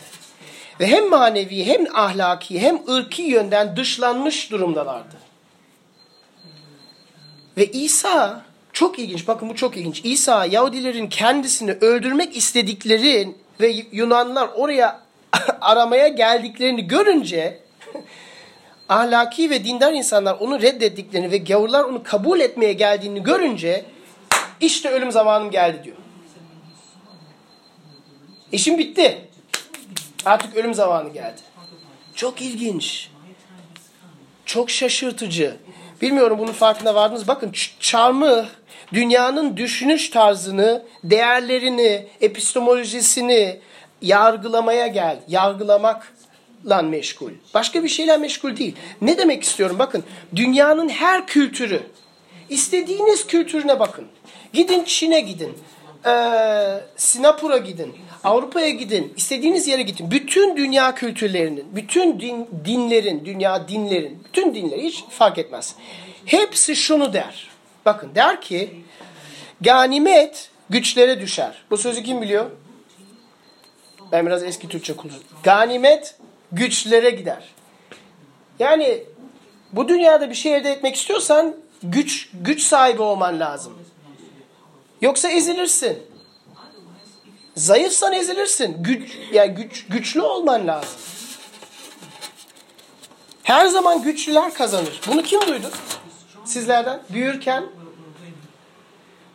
Ve 0.80 0.86
hem 0.86 1.10
manevi 1.10 1.66
hem 1.66 1.96
ahlaki 1.96 2.60
hem 2.60 2.88
ırki 2.88 3.22
yönden 3.22 3.76
dışlanmış 3.76 4.50
durumdalardı. 4.50 5.16
Ve 7.56 7.66
İsa 7.66 8.44
çok 8.72 8.98
ilginç 8.98 9.28
bakın 9.28 9.48
bu 9.48 9.56
çok 9.56 9.76
ilginç. 9.76 10.00
İsa 10.04 10.44
Yahudilerin 10.44 11.08
kendisini 11.08 11.72
öldürmek 11.72 12.36
istedikleri 12.36 13.34
ve 13.60 13.84
Yunanlılar 13.92 14.48
oraya 14.54 15.07
aramaya 15.60 16.08
geldiklerini 16.08 16.88
görünce 16.88 17.58
ahlaki 18.88 19.50
ve 19.50 19.64
dindar 19.64 19.92
insanlar 19.92 20.36
onu 20.40 20.62
reddettiklerini 20.62 21.30
ve 21.30 21.38
gavurlar 21.38 21.84
onu 21.84 22.02
kabul 22.02 22.40
etmeye 22.40 22.72
geldiğini 22.72 23.22
görünce 23.22 23.84
işte 24.60 24.90
ölüm 24.90 25.12
zamanım 25.12 25.50
geldi 25.50 25.84
diyor. 25.84 25.96
İşim 28.52 28.78
bitti. 28.78 29.18
Artık 30.24 30.56
ölüm 30.56 30.74
zamanı 30.74 31.12
geldi. 31.12 31.40
Çok 32.14 32.42
ilginç. 32.42 33.08
Çok 34.44 34.70
şaşırtıcı. 34.70 35.56
Bilmiyorum 36.02 36.38
bunun 36.38 36.52
farkına 36.52 36.94
vardınız. 36.94 37.28
Bakın 37.28 37.52
çarmıh 37.80 38.46
dünyanın 38.92 39.56
düşünüş 39.56 40.10
tarzını, 40.10 40.84
değerlerini, 41.04 42.06
epistemolojisini 42.20 43.60
yargılamaya 44.02 44.86
geldi. 44.86 45.20
Yargılamakla 45.28 46.82
meşgul. 46.82 47.30
Başka 47.54 47.84
bir 47.84 47.88
şeyle 47.88 48.16
meşgul 48.16 48.56
değil. 48.56 48.76
Ne 49.00 49.18
demek 49.18 49.42
istiyorum? 49.42 49.78
Bakın 49.78 50.04
dünyanın 50.36 50.88
her 50.88 51.26
kültürü, 51.26 51.82
istediğiniz 52.48 53.26
kültürüne 53.26 53.80
bakın. 53.80 54.04
Gidin 54.52 54.84
Çin'e 54.84 55.20
gidin. 55.20 55.58
Ee, 56.06 56.80
Singapur'a 56.96 57.58
gidin. 57.58 57.94
Avrupa'ya 58.24 58.70
gidin. 58.70 59.12
istediğiniz 59.16 59.68
yere 59.68 59.82
gidin. 59.82 60.10
Bütün 60.10 60.56
dünya 60.56 60.94
kültürlerinin, 60.94 61.66
bütün 61.76 62.20
din, 62.20 62.48
dinlerin, 62.64 63.24
dünya 63.24 63.68
dinlerin, 63.68 64.22
bütün 64.24 64.54
dinler 64.54 64.78
hiç 64.78 65.04
fark 65.10 65.38
etmez. 65.38 65.74
Hepsi 66.24 66.76
şunu 66.76 67.12
der. 67.12 67.48
Bakın 67.86 68.14
der 68.14 68.40
ki 68.40 68.70
ganimet 69.60 70.50
güçlere 70.70 71.20
düşer. 71.20 71.64
Bu 71.70 71.78
sözü 71.78 72.02
kim 72.02 72.22
biliyor? 72.22 72.50
Ben 74.12 74.26
biraz 74.26 74.42
eski 74.42 74.68
Türkçe 74.68 74.96
kullanıyorum. 74.96 75.28
Ganimet 75.42 76.16
güçlere 76.52 77.10
gider. 77.10 77.48
Yani 78.58 79.04
bu 79.72 79.88
dünyada 79.88 80.30
bir 80.30 80.34
şey 80.34 80.56
elde 80.56 80.70
etmek 80.70 80.96
istiyorsan 80.96 81.56
güç 81.82 82.30
güç 82.34 82.62
sahibi 82.62 83.02
olman 83.02 83.40
lazım. 83.40 83.72
Yoksa 85.00 85.28
ezilirsin. 85.28 86.02
Zayıfsan 87.56 88.12
ezilirsin. 88.12 88.82
Güç 88.82 89.18
yani 89.32 89.54
güç 89.54 89.86
güçlü 89.86 90.20
olman 90.20 90.66
lazım. 90.66 91.00
Her 93.42 93.66
zaman 93.66 94.02
güçlüler 94.02 94.54
kazanır. 94.54 95.00
Bunu 95.06 95.22
kim 95.22 95.40
duydu? 95.40 95.70
Sizlerden 96.44 97.00
büyürken 97.10 97.64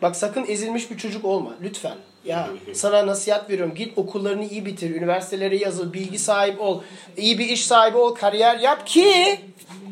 bak 0.02 0.16
sakın 0.16 0.46
ezilmiş 0.48 0.92
bir 0.92 0.98
çocuk 0.98 1.26
olma 1.26 1.54
lütfen. 1.62 1.98
Ya 2.26 2.50
sana 2.74 3.08
nasihat 3.08 3.50
veriyorum. 3.50 3.76
Git 3.76 3.98
okullarını 3.98 4.46
iyi 4.46 4.66
bitir. 4.66 4.96
Üniversitelere 4.96 5.58
yazıl. 5.58 5.94
Bilgi 5.94 6.20
sahibi 6.20 6.60
ol. 6.62 6.82
iyi 7.18 7.40
bir 7.40 7.50
iş 7.50 7.66
sahibi 7.66 7.98
ol. 7.98 8.16
Kariyer 8.16 8.60
yap 8.60 8.88
ki 8.88 9.40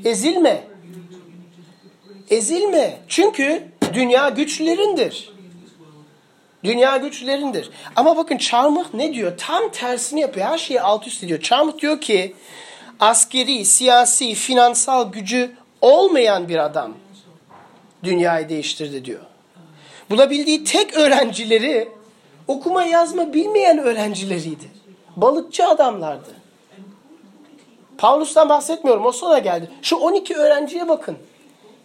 ezilme. 0.05 0.63
Ezilme. 2.29 2.97
Çünkü 3.07 3.63
dünya 3.93 4.29
güçlülerindir. 4.29 5.31
Dünya 6.63 6.97
güçlerindir. 6.97 7.69
Ama 7.95 8.17
bakın 8.17 8.37
Çarmıh 8.37 8.93
ne 8.93 9.13
diyor? 9.13 9.37
Tam 9.37 9.71
tersini 9.71 10.19
yapıyor. 10.19 10.45
Her 10.45 10.57
şeyi 10.57 10.81
alt 10.81 11.07
üst 11.07 11.23
ediyor. 11.23 11.41
Çarmıh 11.41 11.77
diyor 11.77 12.01
ki 12.01 12.35
askeri, 12.99 13.65
siyasi, 13.65 14.33
finansal 14.33 15.11
gücü 15.11 15.51
olmayan 15.81 16.49
bir 16.49 16.57
adam 16.57 16.93
dünyayı 18.03 18.49
değiştirdi 18.49 19.05
diyor. 19.05 19.21
Bulabildiği 20.09 20.63
tek 20.63 20.93
öğrencileri 20.93 21.89
okuma 22.51 22.83
yazma 22.83 23.33
bilmeyen 23.33 23.77
öğrencileriydi. 23.77 24.65
Balıkçı 25.15 25.67
adamlardı. 25.67 26.29
Paulus'tan 27.97 28.49
bahsetmiyorum. 28.49 29.05
O 29.05 29.11
sonra 29.11 29.39
geldi. 29.39 29.71
Şu 29.81 29.95
12 29.95 30.35
öğrenciye 30.35 30.87
bakın. 30.87 31.17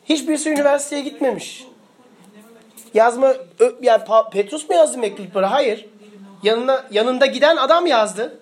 Hiçbirisi 0.05 0.51
üniversiteye 0.51 1.03
gitmemiş. 1.03 1.67
Yazma 2.95 3.35
yani 3.83 4.03
Petrus 4.33 4.69
mu 4.69 4.75
yazdı 4.75 4.99
mektupları? 4.99 5.47
Hayır. 5.47 5.87
Yanına 6.43 6.85
yanında 6.91 7.27
giden 7.27 7.57
adam 7.57 7.87
yazdı. 7.87 8.39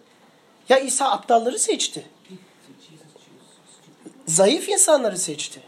Ya 0.69 0.79
İsa 0.79 1.11
aptalları 1.11 1.59
seçti. 1.59 2.07
Zayıf 4.27 4.69
insanları 4.69 5.19
seçti. 5.19 5.61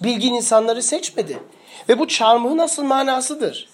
bilgin 0.00 0.34
insanları 0.34 0.82
seçmedi. 0.82 1.38
Ve 1.88 1.98
bu 1.98 2.08
çarmıhın 2.08 2.58
asıl 2.58 2.82
manasıdır. 2.82 3.68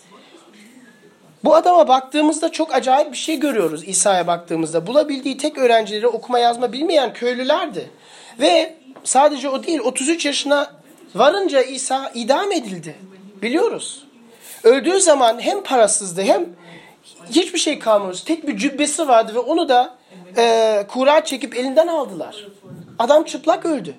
Bu 1.45 1.55
adama 1.55 1.89
baktığımızda 1.89 2.53
çok 2.53 2.75
acayip 2.75 3.13
bir 3.13 3.17
şey 3.17 3.41
görüyoruz 3.41 3.89
İsa'ya 3.89 4.27
baktığımızda. 4.27 4.87
Bulabildiği 4.87 5.37
tek 5.37 5.59
öğrencileri 5.59 6.07
okuma 6.07 6.39
yazma 6.39 6.73
bilmeyen 6.73 7.13
köylülerdi. 7.13 7.91
Ve 8.41 8.75
sadece 9.05 9.49
o 9.49 9.63
değil 9.65 9.81
33 9.81 10.27
yaşına 10.27 10.71
varınca 11.15 11.63
İsa 11.63 12.11
idam 12.15 12.53
edildi. 12.53 12.95
Biliyoruz. 13.43 14.05
Öldüğü 14.65 15.01
zaman 15.01 15.41
hem 15.41 15.63
parasızdı 15.63 16.23
hem 16.23 16.47
hiçbir 17.31 17.59
şey 17.59 17.79
kalmamış. 17.79 18.21
Tek 18.21 18.49
bir 18.49 18.57
cübbesi 18.57 19.09
vardı 19.09 19.35
ve 19.35 19.39
onu 19.39 19.69
da 19.69 19.95
e, 20.37 20.85
kura 20.89 21.25
çekip 21.25 21.57
elinden 21.57 21.87
aldılar. 21.87 22.47
Adam 22.99 23.25
çıplak 23.25 23.67
öldü. 23.67 23.95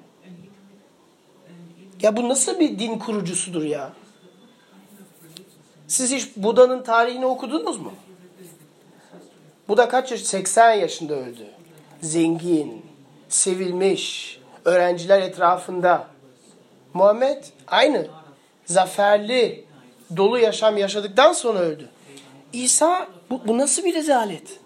Ya 2.02 2.18
bu 2.18 2.30
nasıl 2.30 2.60
bir 2.60 2.80
din 2.80 3.00
kurucusudur 3.00 3.64
ya? 3.64 3.90
Siz 5.90 6.12
hiç 6.12 6.36
Buda'nın 6.36 6.84
tarihini 6.84 7.26
okudunuz 7.26 7.78
mu? 7.78 7.94
Buda 9.68 9.90
kaç 9.90 10.12
yaş? 10.12 10.22
80 10.22 10.74
yaşında 10.74 11.14
öldü. 11.14 11.48
Zengin, 12.02 12.86
sevilmiş, 13.30 14.40
öğrenciler 14.66 15.22
etrafında. 15.22 16.08
Muhammed 16.94 17.44
aynı. 17.68 18.08
Zaferli, 18.66 19.66
dolu 20.18 20.40
yaşam 20.40 20.78
yaşadıktan 20.78 21.34
sonra 21.34 21.60
öldü. 21.60 21.90
İsa 22.54 23.08
bu, 23.30 23.48
bu 23.48 23.58
nasıl 23.58 23.84
bir 23.84 23.94
rezalet? 23.94 24.60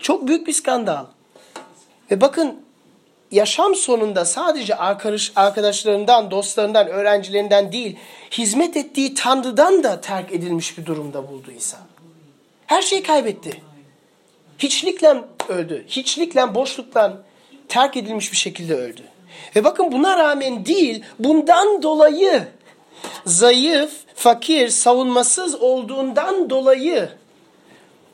Çok 0.00 0.28
büyük 0.28 0.46
bir 0.46 0.52
skandal. 0.52 1.06
Ve 2.10 2.20
bakın 2.20 2.62
yaşam 3.30 3.74
sonunda 3.74 4.24
sadece 4.24 4.74
arkadaş, 4.74 5.32
arkadaşlarından, 5.36 6.30
dostlarından, 6.30 6.88
öğrencilerinden 6.88 7.72
değil, 7.72 7.96
hizmet 8.30 8.76
ettiği 8.76 9.14
Tanrı'dan 9.14 9.82
da 9.82 10.00
terk 10.00 10.32
edilmiş 10.32 10.78
bir 10.78 10.86
durumda 10.86 11.28
buldu 11.28 11.50
İsa. 11.56 11.78
Her 12.66 12.82
şeyi 12.82 13.02
kaybetti. 13.02 13.62
Hiçlikle 14.58 15.14
öldü. 15.48 15.84
Hiçlikle, 15.88 16.54
boşlukla 16.54 17.22
terk 17.68 17.96
edilmiş 17.96 18.32
bir 18.32 18.36
şekilde 18.36 18.74
öldü. 18.74 19.02
Ve 19.56 19.64
bakın 19.64 19.92
buna 19.92 20.18
rağmen 20.18 20.66
değil, 20.66 21.04
bundan 21.18 21.82
dolayı 21.82 22.48
zayıf, 23.26 23.92
fakir, 24.14 24.68
savunmasız 24.68 25.54
olduğundan 25.54 26.50
dolayı 26.50 27.08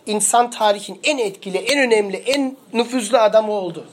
insan 0.06 0.50
tarihin 0.50 1.00
en 1.04 1.18
etkili, 1.18 1.58
en 1.58 1.78
önemli, 1.78 2.16
en 2.16 2.56
nüfuzlu 2.72 3.18
adamı 3.18 3.52
oldu. 3.52 3.86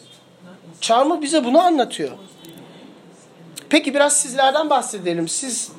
Çarmıh 0.84 1.22
bize 1.22 1.46
bunu 1.46 1.62
anlatıyor. 1.62 2.12
Peki 3.70 3.94
biraz 3.94 4.18
sizlerden 4.18 4.70
bahsedelim. 4.70 5.28
Siz 5.28 5.72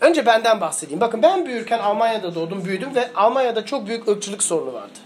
önce 0.00 0.26
benden 0.26 0.60
bahsedeyim. 0.60 1.00
Bakın 1.00 1.22
ben 1.22 1.46
büyürken 1.46 1.78
Almanya'da 1.78 2.34
doğdum, 2.34 2.64
büyüdüm 2.64 2.94
ve 2.94 3.10
Almanya'da 3.14 3.64
çok 3.64 3.86
büyük 3.86 4.08
ırkçılık 4.08 4.42
sorunu 4.42 4.72
vardı. 4.72 4.98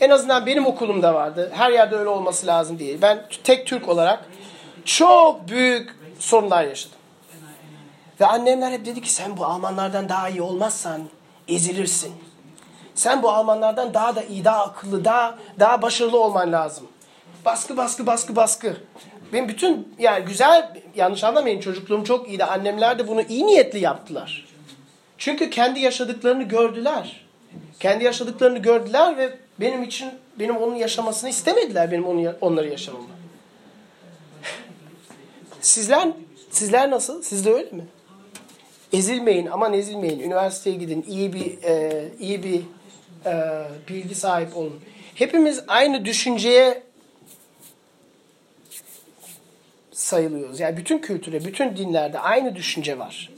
En 0.00 0.10
azından 0.10 0.46
benim 0.46 0.66
okulumda 0.66 1.14
vardı. 1.14 1.50
Her 1.54 1.70
yerde 1.70 1.96
öyle 1.96 2.08
olması 2.08 2.46
lazım 2.46 2.78
değil. 2.78 2.98
Ben 3.02 3.26
tek 3.44 3.66
Türk 3.66 3.88
olarak 3.88 4.24
çok 4.84 5.48
büyük 5.48 5.96
sorunlar 6.18 6.64
yaşadım. 6.64 6.98
Ve 8.20 8.26
annemler 8.26 8.72
hep 8.72 8.86
dedi 8.86 9.00
ki 9.00 9.12
sen 9.12 9.36
bu 9.36 9.44
Almanlardan 9.44 10.08
daha 10.08 10.28
iyi 10.28 10.42
olmazsan 10.42 11.02
ezilirsin. 11.48 12.12
Sen 12.94 13.22
bu 13.22 13.30
Almanlardan 13.30 13.94
daha 13.94 14.16
da 14.16 14.22
iyi, 14.22 14.44
daha 14.44 14.64
akıllı, 14.64 15.04
daha 15.04 15.34
daha 15.60 15.82
başarılı 15.82 16.20
olman 16.20 16.52
lazım. 16.52 16.91
Baskı, 17.44 17.76
baskı, 17.76 18.06
baskı, 18.06 18.36
baskı. 18.36 18.76
Benim 19.32 19.48
bütün 19.48 19.94
yani 19.98 20.24
güzel, 20.24 20.80
yanlış 20.96 21.24
anlamayın 21.24 21.60
çocukluğum 21.60 22.04
çok 22.04 22.28
iyiydi. 22.28 22.44
Annemler 22.44 22.98
de 22.98 23.08
bunu 23.08 23.22
iyi 23.22 23.46
niyetli 23.46 23.78
yaptılar. 23.78 24.46
Çünkü 25.18 25.50
kendi 25.50 25.80
yaşadıklarını 25.80 26.42
gördüler. 26.42 27.26
Kendi 27.80 28.04
yaşadıklarını 28.04 28.58
gördüler 28.58 29.18
ve 29.18 29.38
benim 29.60 29.82
için 29.82 30.10
benim 30.38 30.56
onun 30.56 30.74
yaşamasını 30.74 31.30
istemediler 31.30 31.90
benim 31.90 32.04
onu, 32.04 32.32
onları 32.40 32.68
yaşamamı. 32.68 33.06
Sizler 35.60 36.08
sizler 36.50 36.90
nasıl? 36.90 37.22
Siz 37.22 37.46
de 37.46 37.52
öyle 37.52 37.70
mi? 37.70 37.86
Ezilmeyin, 38.92 39.46
aman 39.46 39.72
ezilmeyin. 39.72 40.20
Üniversiteye 40.20 40.76
gidin, 40.76 41.04
iyi 41.08 41.32
bir 41.32 41.62
e, 41.62 42.08
iyi 42.20 42.42
bir 42.42 42.60
e, 43.26 43.62
bilgi 43.88 44.14
sahip 44.14 44.56
olun. 44.56 44.80
Hepimiz 45.14 45.64
aynı 45.68 46.04
düşünceye 46.04 46.82
sayılıyoruz. 50.02 50.60
Yani 50.60 50.76
bütün 50.76 50.98
kültüre, 50.98 51.44
bütün 51.44 51.76
dinlerde 51.76 52.18
aynı 52.18 52.54
düşünce 52.56 52.98
var. 52.98 53.30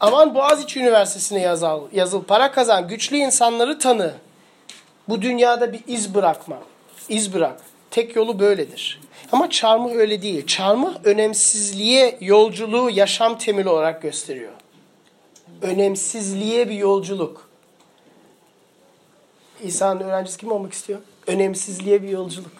Aman 0.00 0.34
Boğaziçi 0.34 0.80
Üniversitesi'ne 0.80 1.40
yazıl, 1.40 1.88
yazıl, 1.92 2.24
para 2.24 2.52
kazan, 2.52 2.88
güçlü 2.88 3.16
insanları 3.16 3.78
tanı. 3.78 4.14
Bu 5.08 5.22
dünyada 5.22 5.72
bir 5.72 5.80
iz 5.86 6.14
bırakma. 6.14 6.58
İz 7.08 7.34
bırak. 7.34 7.60
Tek 7.90 8.16
yolu 8.16 8.38
böyledir. 8.38 9.00
Ama 9.32 9.50
çarmıh 9.50 9.94
öyle 9.94 10.22
değil. 10.22 10.46
Çarmıh 10.46 10.94
önemsizliğe 11.04 12.18
yolculuğu 12.20 12.90
yaşam 12.90 13.38
temeli 13.38 13.68
olarak 13.68 14.02
gösteriyor. 14.02 14.52
Önemsizliğe 15.62 16.68
bir 16.68 16.74
yolculuk. 16.74 17.48
İsa'nın 19.62 20.00
öğrencisi 20.00 20.38
kim 20.38 20.52
olmak 20.52 20.72
istiyor? 20.72 21.00
Önemsizliğe 21.26 22.02
bir 22.02 22.08
yolculuk. 22.08 22.52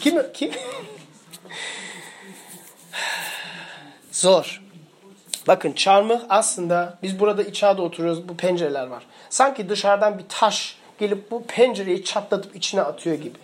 Kim? 0.00 0.32
Kim? 0.34 0.50
Zor. 4.12 4.62
Bakın 5.48 5.72
çarmıh 5.72 6.20
aslında 6.28 6.98
biz 7.02 7.20
burada 7.20 7.42
içeride 7.42 7.82
oturuyoruz 7.82 8.28
bu 8.28 8.36
pencereler 8.36 8.86
var. 8.86 9.06
Sanki 9.30 9.68
dışarıdan 9.68 10.18
bir 10.18 10.24
taş 10.28 10.78
gelip 10.98 11.30
bu 11.30 11.44
pencereyi 11.46 12.04
çatlatıp 12.04 12.56
içine 12.56 12.82
atıyor 12.82 13.16
gibi. 13.16 13.38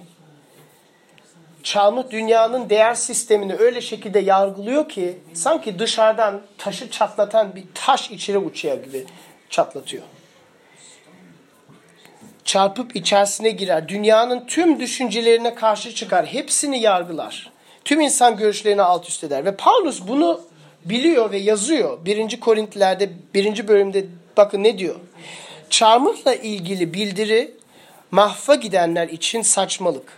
Çarmıh 1.62 2.10
dünyanın 2.10 2.70
değer 2.70 2.94
sistemini 2.94 3.54
öyle 3.54 3.80
şekilde 3.80 4.18
yargılıyor 4.18 4.88
ki 4.88 5.18
sanki 5.34 5.78
dışarıdan 5.78 6.42
taşı 6.58 6.90
çatlatan 6.90 7.56
bir 7.56 7.64
taş 7.74 8.10
içeri 8.10 8.38
uçuyor 8.38 8.84
gibi 8.84 9.06
çatlatıyor. 9.50 10.02
Çarpıp 12.44 12.96
içerisine 12.96 13.50
girer. 13.50 13.88
Dünyanın 13.88 14.46
tüm 14.46 14.80
düşüncelerine 14.80 15.54
karşı 15.54 15.94
çıkar. 15.94 16.26
Hepsini 16.26 16.80
yargılar. 16.80 17.52
Tüm 17.84 18.00
insan 18.00 18.36
görüşlerini 18.36 18.82
alt 18.82 19.08
üst 19.08 19.24
eder. 19.24 19.44
Ve 19.44 19.56
Paulus 19.56 20.08
bunu 20.08 20.40
biliyor 20.84 21.32
ve 21.32 21.38
yazıyor. 21.38 22.04
1. 22.04 22.40
Korintlilerde 22.40 23.10
1. 23.34 23.68
bölümde 23.68 24.06
bakın 24.36 24.62
ne 24.62 24.78
diyor. 24.78 24.96
Çarmıhla 25.70 26.34
ilgili 26.34 26.94
bildiri 26.94 27.54
mahva 28.10 28.54
gidenler 28.54 29.08
için 29.08 29.42
saçmalık. 29.42 30.12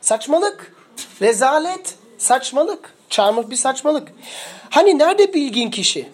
Saçmalık. 0.00 0.72
Rezalet. 1.22 1.94
Saçmalık. 2.18 2.94
Çarmıh 3.10 3.50
bir 3.50 3.56
saçmalık. 3.56 4.12
Hani 4.70 4.98
nerede 4.98 5.34
bilgin 5.34 5.70
kişi? 5.70 6.08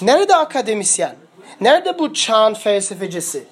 Nerede 0.00 0.36
akademisyen? 0.36 1.16
Nerede 1.60 1.98
bu 1.98 2.14
çağın 2.14 2.54
felsefecisi? 2.54 3.44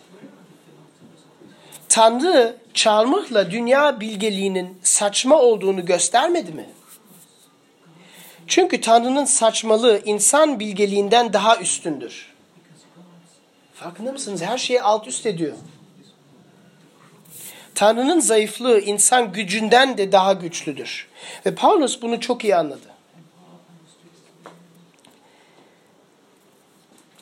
Tanrı 1.96 2.56
çarmıhla 2.74 3.50
dünya 3.50 4.00
bilgeliğinin 4.00 4.78
saçma 4.82 5.36
olduğunu 5.38 5.86
göstermedi 5.86 6.52
mi? 6.52 6.66
Çünkü 8.46 8.80
Tanrı'nın 8.80 9.24
saçmalığı 9.24 10.02
insan 10.04 10.60
bilgeliğinden 10.60 11.32
daha 11.32 11.56
üstündür. 11.56 12.34
Farkında 13.74 14.12
mısınız? 14.12 14.42
Her 14.42 14.58
şeyi 14.58 14.82
alt 14.82 15.06
üst 15.06 15.26
ediyor. 15.26 15.56
Tanrı'nın 17.74 18.20
zayıflığı 18.20 18.80
insan 18.80 19.32
gücünden 19.32 19.98
de 19.98 20.12
daha 20.12 20.32
güçlüdür. 20.32 21.08
Ve 21.46 21.54
Paulus 21.54 22.02
bunu 22.02 22.20
çok 22.20 22.44
iyi 22.44 22.56
anladı. 22.56 22.88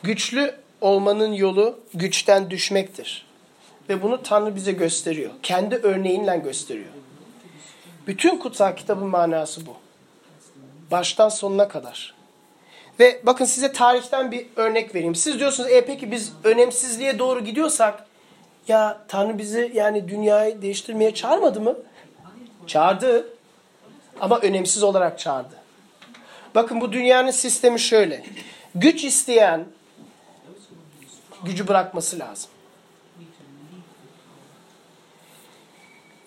Güçlü 0.03 0.55
olmanın 0.81 1.33
yolu 1.33 1.81
güçten 1.95 2.51
düşmektir. 2.51 3.34
Ve 3.89 4.03
bunu 4.03 4.23
Tanrı 4.23 4.57
bize 4.57 4.73
gösteriyor. 4.73 5.31
Kendi 5.43 5.75
örneğinle 5.77 6.37
gösteriyor. 6.37 6.93
Bütün 8.07 8.39
kutsal 8.39 8.77
kitabın 8.77 9.09
manası 9.09 9.67
bu. 9.67 9.77
Baştan 10.91 11.29
sonuna 11.29 11.69
kadar. 11.69 12.15
Ve 13.01 13.21
bakın 13.23 13.45
size 13.45 13.73
tarihten 13.73 14.33
bir 14.33 14.47
örnek 14.57 14.95
vereyim. 14.95 15.15
Siz 15.15 15.39
diyorsunuz 15.39 15.71
e 15.71 15.85
peki 15.85 16.11
biz 16.11 16.33
önemsizliğe 16.45 17.19
doğru 17.19 17.45
gidiyorsak 17.45 18.07
ya 18.69 19.05
Tanrı 19.09 19.39
bizi 19.39 19.73
yani 19.75 20.09
dünyayı 20.09 20.63
değiştirmeye 20.63 21.15
çağırmadı 21.15 21.61
mı? 21.61 21.77
Çağırdı. 22.67 23.29
Ama 24.21 24.39
önemsiz 24.39 24.83
olarak 24.83 25.19
çağırdı. 25.19 25.55
Bakın 26.55 26.81
bu 26.81 26.93
dünyanın 26.93 27.31
sistemi 27.31 27.81
şöyle. 27.81 28.25
Güç 28.75 29.05
isteyen 29.05 29.65
gücü 31.45 31.69
bırakması 31.69 32.19
lazım. 32.19 32.51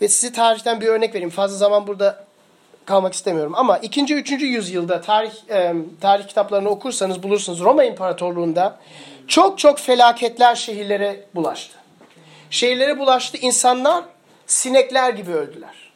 Ve 0.02 0.08
size 0.08 0.34
tarihten 0.34 0.82
bir 0.82 0.88
örnek 0.88 1.16
vereyim. 1.16 1.30
Fazla 1.30 1.58
zaman 1.58 1.88
burada 1.88 2.28
kalmak 2.86 3.14
istemiyorum 3.14 3.54
ama 3.56 3.78
2. 3.78 4.16
3. 4.16 4.32
yüzyılda 4.32 5.02
tarih 5.02 5.32
e, 5.50 5.74
tarih 6.02 6.28
kitaplarını 6.28 6.70
okursanız 6.70 7.24
bulursunuz 7.24 7.60
Roma 7.60 7.84
İmparatorluğu'nda 7.84 8.80
çok 9.28 9.60
çok 9.60 9.80
felaketler 9.80 10.56
şehirlere 10.56 11.26
bulaştı. 11.36 11.78
Şehirlere 12.50 13.00
bulaştı 13.00 13.38
insanlar 13.38 14.04
sinekler 14.48 15.10
gibi 15.10 15.32
öldüler. 15.32 15.92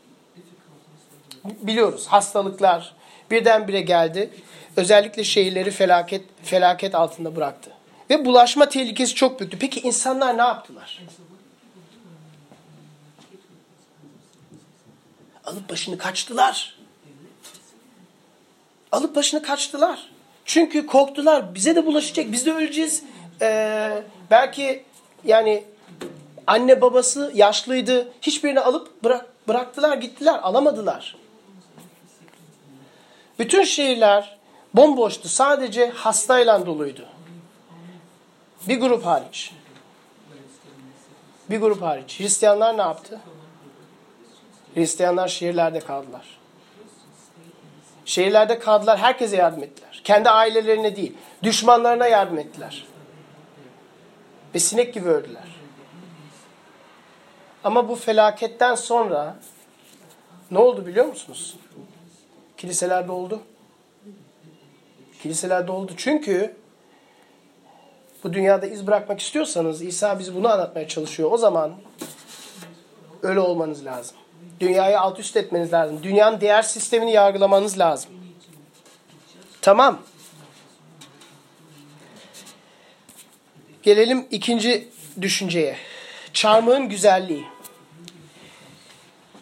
Biliyoruz 1.43 2.07
hastalıklar 2.07 2.95
birdenbire 3.31 3.81
geldi. 3.81 4.29
Özellikle 4.77 5.23
şehirleri 5.23 5.71
felaket 5.71 6.21
felaket 6.43 6.95
altında 6.95 7.35
bıraktı. 7.35 7.71
Ve 8.09 8.25
bulaşma 8.25 8.69
tehlikesi 8.69 9.15
çok 9.15 9.39
büyüktü. 9.39 9.59
Peki 9.59 9.79
insanlar 9.79 10.37
ne 10.37 10.41
yaptılar? 10.41 11.01
Alıp 15.51 15.69
başını 15.69 15.97
kaçtılar. 15.97 16.75
Alıp 18.91 19.15
başını 19.15 19.41
kaçtılar. 19.41 20.11
Çünkü 20.45 20.85
korktular. 20.85 21.55
Bize 21.55 21.75
de 21.75 21.85
bulaşacak. 21.85 22.31
Biz 22.31 22.45
de 22.45 22.53
öleceğiz. 22.53 23.03
Ee, 23.41 24.03
belki 24.31 24.83
yani 25.25 25.63
anne 26.47 26.81
babası 26.81 27.31
yaşlıydı. 27.35 28.11
Hiçbirini 28.21 28.59
alıp 28.59 29.03
bırak, 29.03 29.47
bıraktılar 29.47 29.97
gittiler. 29.97 30.39
Alamadılar. 30.41 31.17
Bütün 33.39 33.63
şehirler 33.63 34.37
bomboştu. 34.73 35.29
Sadece 35.29 35.89
hastayla 35.89 36.65
doluydu. 36.65 37.05
Bir 38.67 38.79
grup 38.79 39.05
hariç. 39.05 39.51
Bir 41.49 41.59
grup 41.59 41.81
hariç. 41.81 42.19
Hristiyanlar 42.19 42.77
ne 42.77 42.81
yaptı? 42.81 43.19
Hristiyanlar 44.73 45.27
şehirlerde 45.27 45.79
kaldılar. 45.79 46.39
Şehirlerde 48.05 48.59
kaldılar, 48.59 48.97
herkese 48.97 49.37
yardım 49.37 49.63
ettiler. 49.63 50.01
Kendi 50.03 50.29
ailelerine 50.29 50.95
değil, 50.95 51.17
düşmanlarına 51.43 52.07
yardım 52.07 52.37
ettiler. 52.37 52.85
Ve 54.55 54.59
sinek 54.59 54.93
gibi 54.93 55.09
öldüler. 55.09 55.61
Ama 57.63 57.89
bu 57.89 57.95
felaketten 57.95 58.75
sonra 58.75 59.35
ne 60.51 60.57
oldu 60.57 60.85
biliyor 60.85 61.05
musunuz? 61.05 61.57
Kiliseler 62.57 63.07
doldu. 63.07 63.39
Kiliseler 65.23 65.67
doldu. 65.67 65.91
Çünkü 65.97 66.55
bu 68.23 68.33
dünyada 68.33 68.65
iz 68.65 68.87
bırakmak 68.87 69.19
istiyorsanız 69.19 69.81
İsa 69.81 70.19
bizi 70.19 70.35
bunu 70.35 70.49
anlatmaya 70.49 70.87
çalışıyor. 70.87 71.31
O 71.31 71.37
zaman 71.37 71.73
öyle 73.23 73.39
olmanız 73.39 73.85
lazım. 73.85 74.17
Dünyayı 74.61 74.99
alt 74.99 75.19
üst 75.19 75.37
etmeniz 75.37 75.73
lazım. 75.73 76.03
Dünyanın 76.03 76.41
değer 76.41 76.61
sistemini 76.61 77.11
yargılamanız 77.11 77.79
lazım. 77.79 78.11
Tamam. 79.61 79.99
Gelelim 83.83 84.27
ikinci 84.31 84.87
düşünceye. 85.21 85.75
Çarmıhın 86.33 86.89
güzelliği. 86.89 87.45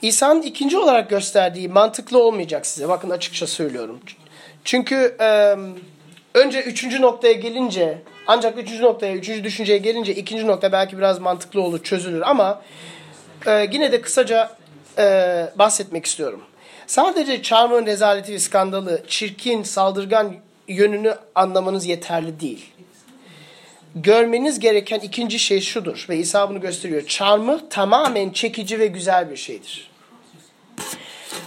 İsa'nın 0.02 0.42
ikinci 0.42 0.78
olarak 0.78 1.10
gösterdiği 1.10 1.70
mantıklı 1.70 2.24
olmayacak 2.24 2.66
size. 2.66 2.90
Bakın 2.90 3.10
açıkça 3.10 3.48
söylüyorum. 3.48 4.00
Çünkü 4.64 5.16
e, 5.20 5.56
önce 6.34 6.62
üçüncü 6.62 7.02
noktaya 7.02 7.34
gelince 7.34 8.02
ancak 8.28 8.58
üçüncü 8.58 8.84
noktaya, 8.84 9.16
üçüncü 9.16 9.44
düşünceye 9.44 9.80
gelince 9.80 10.16
ikinci 10.16 10.48
nokta 10.48 10.72
belki 10.72 10.98
biraz 10.98 11.20
mantıklı 11.20 11.62
olur, 11.62 11.84
çözülür 11.84 12.22
ama 12.22 12.62
e, 13.48 13.70
yine 13.72 13.92
de 13.92 14.02
kısaca 14.02 14.60
e, 14.98 15.04
bahsetmek 15.56 16.06
istiyorum. 16.06 16.42
Sadece 16.88 17.42
çarmıhın 17.42 17.86
rezaleti 17.86 18.34
ve 18.34 18.40
skandalı, 18.40 19.04
çirkin, 19.08 19.64
saldırgan 19.64 20.36
yönünü 20.68 21.16
anlamanız 21.36 21.86
yeterli 21.86 22.40
değil. 22.40 22.66
Görmeniz 23.96 24.60
gereken 24.60 25.00
ikinci 25.00 25.40
şey 25.40 25.62
şudur 25.62 26.06
ve 26.10 26.18
İsa 26.18 26.50
bunu 26.50 26.62
gösteriyor. 26.62 27.08
Çarmıh 27.08 27.60
tamamen 27.70 28.30
çekici 28.30 28.80
ve 28.80 28.88
güzel 28.88 29.32
bir 29.32 29.38
şeydir. 29.38 29.90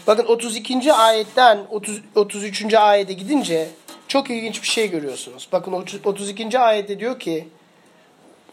Bakın 0.07 0.25
32. 0.25 0.93
ayetten 0.93 1.59
30, 1.71 2.01
33. 2.15 2.75
ayete 2.75 3.13
gidince 3.13 3.69
çok 4.09 4.31
ilginç 4.31 4.63
bir 4.63 4.69
şey 4.69 4.91
görüyorsunuz. 4.91 5.49
Bakın 5.53 5.73
32. 6.05 6.59
ayette 6.59 7.01
diyor 7.01 7.21
ki 7.21 7.49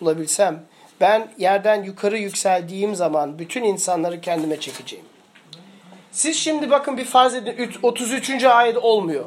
bulabilsem 0.01 0.63
ben 1.01 1.31
yerden 1.37 1.83
yukarı 1.83 2.17
yükseldiğim 2.17 2.95
zaman 2.95 3.39
bütün 3.39 3.63
insanları 3.63 4.21
kendime 4.21 4.59
çekeceğim. 4.59 5.05
Siz 6.11 6.37
şimdi 6.37 6.69
bakın 6.69 6.97
bir 6.97 7.05
farz 7.05 7.35
edin 7.35 7.71
33. 7.83 8.43
ayet 8.43 8.77
olmuyor. 8.77 9.25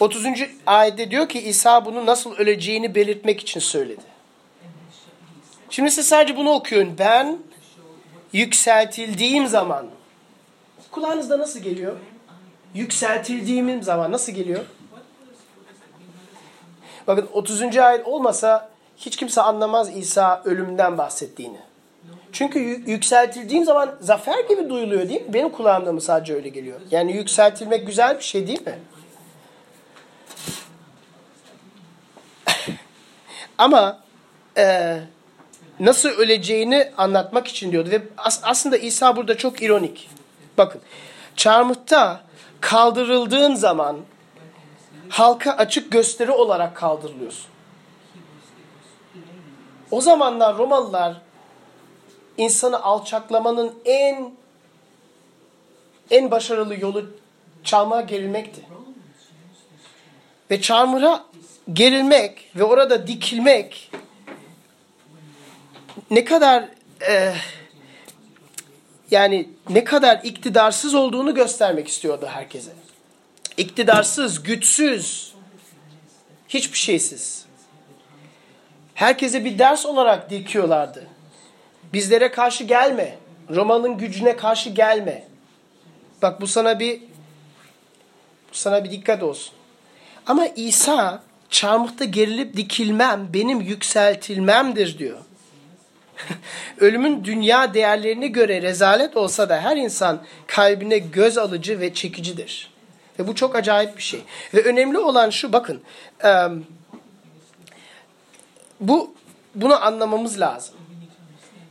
30. 0.00 0.26
ayette 0.66 1.10
diyor 1.10 1.28
ki 1.28 1.40
İsa 1.40 1.84
bunu 1.84 2.06
nasıl 2.06 2.36
öleceğini 2.36 2.94
belirtmek 2.94 3.40
için 3.40 3.60
söyledi. 3.60 4.02
Şimdi 5.70 5.90
siz 5.90 6.08
sadece 6.08 6.36
bunu 6.36 6.50
okuyun. 6.50 6.98
Ben 6.98 7.38
yükseltildiğim 8.32 9.46
zaman 9.46 9.86
kulağınızda 10.90 11.38
nasıl 11.38 11.60
geliyor? 11.60 11.96
Yükseltildiğim 12.74 13.82
zaman 13.82 14.12
nasıl 14.12 14.32
geliyor? 14.32 14.64
Bakın 17.06 17.28
30. 17.32 17.76
ayet 17.76 18.06
olmasa 18.06 18.73
hiç 18.96 19.16
kimse 19.16 19.42
anlamaz 19.42 19.96
İsa 19.96 20.42
ölümden 20.44 20.98
bahsettiğini. 20.98 21.58
Çünkü 22.32 22.58
yükseltildiğim 22.86 23.64
zaman 23.64 23.94
zafer 24.00 24.44
gibi 24.48 24.68
duyuluyor 24.70 25.08
değil 25.08 25.22
mi? 25.22 25.34
Benim 25.34 25.48
kulağımda 25.48 25.92
mı 25.92 26.00
sadece 26.00 26.34
öyle 26.34 26.48
geliyor? 26.48 26.80
Yani 26.90 27.16
yükseltilmek 27.16 27.86
güzel 27.86 28.18
bir 28.18 28.22
şey 28.24 28.46
değil 28.46 28.66
mi? 28.66 28.78
Ama 33.58 34.00
e, 34.56 34.96
nasıl 35.80 36.08
öleceğini 36.08 36.92
anlatmak 36.96 37.48
için 37.48 37.72
diyordu. 37.72 37.90
Ve 37.90 38.02
as 38.18 38.40
aslında 38.42 38.76
İsa 38.76 39.16
burada 39.16 39.36
çok 39.36 39.62
ironik. 39.62 40.10
Bakın 40.58 40.80
çarmıhta 41.36 42.20
kaldırıldığın 42.60 43.54
zaman 43.54 43.96
halka 45.08 45.52
açık 45.52 45.92
gösteri 45.92 46.30
olarak 46.30 46.76
kaldırılıyorsun. 46.76 47.53
O 49.94 50.00
zamanlar 50.00 50.58
Romalılar 50.58 51.16
insanı 52.36 52.82
alçaklamanın 52.82 53.74
en 53.84 54.32
en 56.10 56.30
başarılı 56.30 56.80
yolu 56.80 57.10
çarmıha 57.64 58.00
gerilmekti. 58.00 58.60
Ve 60.50 60.60
çarmıha 60.60 61.24
gerilmek 61.72 62.50
ve 62.56 62.64
orada 62.64 63.06
dikilmek 63.06 63.90
ne 66.10 66.24
kadar 66.24 66.68
e, 67.08 67.34
yani 69.10 69.48
ne 69.70 69.84
kadar 69.84 70.20
iktidarsız 70.24 70.94
olduğunu 70.94 71.34
göstermek 71.34 71.88
istiyordu 71.88 72.26
herkese. 72.28 72.72
İktidarsız, 73.56 74.42
güçsüz, 74.42 75.34
hiçbir 76.48 76.78
şeysiz. 76.78 77.43
Herkese 78.94 79.44
bir 79.44 79.58
ders 79.58 79.86
olarak 79.86 80.30
dikiyorlardı. 80.30 81.06
Bizlere 81.92 82.30
karşı 82.30 82.64
gelme. 82.64 83.18
Roma'nın 83.50 83.98
gücüne 83.98 84.36
karşı 84.36 84.70
gelme. 84.70 85.24
Bak 86.22 86.40
bu 86.40 86.46
sana 86.46 86.80
bir 86.80 87.00
bu 88.50 88.54
sana 88.54 88.84
bir 88.84 88.90
dikkat 88.90 89.22
olsun. 89.22 89.54
Ama 90.26 90.46
İsa 90.46 91.22
çarmıhta 91.50 92.04
gerilip 92.04 92.56
dikilmem 92.56 93.28
benim 93.34 93.60
yükseltilmemdir 93.60 94.98
diyor. 94.98 95.18
Ölümün 96.80 97.24
dünya 97.24 97.74
değerlerine 97.74 98.26
göre 98.26 98.62
rezalet 98.62 99.16
olsa 99.16 99.48
da 99.48 99.60
her 99.60 99.76
insan 99.76 100.22
kalbine 100.46 100.98
göz 100.98 101.38
alıcı 101.38 101.80
ve 101.80 101.94
çekicidir. 101.94 102.70
Ve 103.18 103.26
bu 103.26 103.34
çok 103.34 103.56
acayip 103.56 103.96
bir 103.96 104.02
şey. 104.02 104.20
Ve 104.54 104.62
önemli 104.62 104.98
olan 104.98 105.30
şu 105.30 105.52
bakın. 105.52 105.82
Bu 108.88 109.14
bunu 109.54 109.84
anlamamız 109.84 110.40
lazım. 110.40 110.74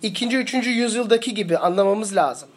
İkinci, 0.02 0.38
üçüncü 0.38 0.69
yüzyıldaki 0.69 1.34
gibi 1.34 1.58
anlamamız 1.58 2.15
lazım. 2.15 2.49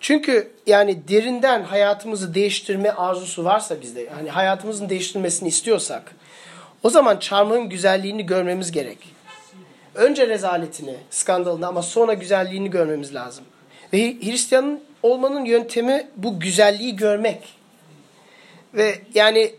Çünkü 0.00 0.52
yani 0.66 1.08
derinden 1.08 1.62
hayatımızı 1.62 2.34
değiştirme 2.34 2.90
arzusu 2.90 3.44
varsa 3.44 3.80
bizde, 3.80 4.00
yani 4.00 4.30
hayatımızın 4.30 4.88
değiştirilmesini 4.88 5.48
istiyorsak, 5.48 6.14
o 6.82 6.90
zaman 6.90 7.18
çarmıhın 7.18 7.68
güzelliğini 7.68 8.26
görmemiz 8.26 8.72
gerek. 8.72 8.98
Önce 9.94 10.28
rezaletini, 10.28 10.96
skandalını 11.10 11.66
ama 11.66 11.82
sonra 11.82 12.14
güzelliğini 12.14 12.70
görmemiz 12.70 13.14
lazım. 13.14 13.44
Ve 13.92 14.16
Hristiyanın 14.20 14.80
olmanın 15.02 15.44
yöntemi 15.44 16.08
bu 16.16 16.40
güzelliği 16.40 16.96
görmek. 16.96 17.48
Ve 18.74 18.98
yani 19.14 19.54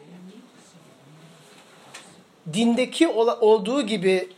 dindeki 2.53 3.07
olduğu 3.07 3.81
gibi 3.81 4.29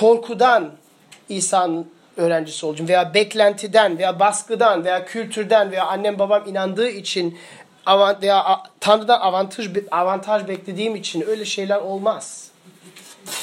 korkudan 0.00 0.72
İsa'nın 1.28 1.90
öğrencisi 2.16 2.66
olacağım 2.66 2.88
veya 2.88 3.14
beklentiden 3.14 3.98
veya 3.98 4.20
baskıdan 4.20 4.84
veya 4.84 5.04
kültürden 5.04 5.70
veya 5.70 5.86
annem 5.86 6.18
babam 6.18 6.42
inandığı 6.46 6.88
için 6.88 7.38
avant, 7.86 8.22
veya 8.22 8.62
Tanrı'dan 8.80 9.20
avantaj, 9.20 9.68
avantaj 9.90 10.48
beklediğim 10.48 10.96
için 10.96 11.24
öyle 11.26 11.44
şeyler 11.44 11.76
olmaz. 11.76 12.50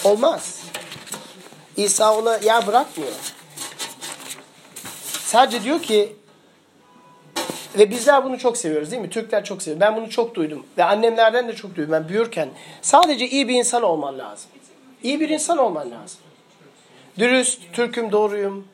Olmaz. 0.03 0.63
İsa 1.77 2.17
ona 2.17 2.37
yer 2.37 2.67
bırakmıyor. 2.67 3.11
Sadece 5.23 5.63
diyor 5.63 5.81
ki 5.81 6.15
ve 7.77 7.89
bizler 7.91 8.23
bunu 8.23 8.39
çok 8.39 8.57
seviyoruz 8.57 8.91
değil 8.91 9.01
mi? 9.01 9.09
Türkler 9.09 9.43
çok 9.43 9.61
seviyor. 9.61 9.79
Ben 9.79 9.95
bunu 9.95 10.09
çok 10.09 10.35
duydum. 10.35 10.65
Ve 10.77 10.83
annemlerden 10.83 11.47
de 11.47 11.55
çok 11.55 11.75
duydum 11.75 11.91
ben 11.91 12.09
büyürken. 12.09 12.49
Sadece 12.81 13.27
iyi 13.27 13.47
bir 13.47 13.55
insan 13.55 13.83
olman 13.83 14.19
lazım. 14.19 14.51
İyi 15.03 15.19
bir 15.19 15.29
insan 15.29 15.57
olman 15.57 15.91
lazım. 15.91 16.20
Dürüst, 17.19 17.59
Türk'üm, 17.73 18.11
doğruyum, 18.11 18.67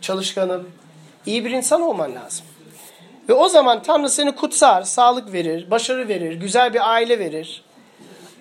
çalışkanım. 0.00 0.70
İyi 1.26 1.44
bir 1.44 1.50
insan 1.50 1.82
olman 1.82 2.14
lazım. 2.14 2.46
Ve 3.28 3.32
o 3.32 3.48
zaman 3.48 3.82
Tanrı 3.82 4.10
seni 4.10 4.34
kutsar, 4.34 4.82
sağlık 4.82 5.32
verir, 5.32 5.70
başarı 5.70 6.08
verir, 6.08 6.32
güzel 6.32 6.74
bir 6.74 6.92
aile 6.92 7.18
verir. 7.18 7.64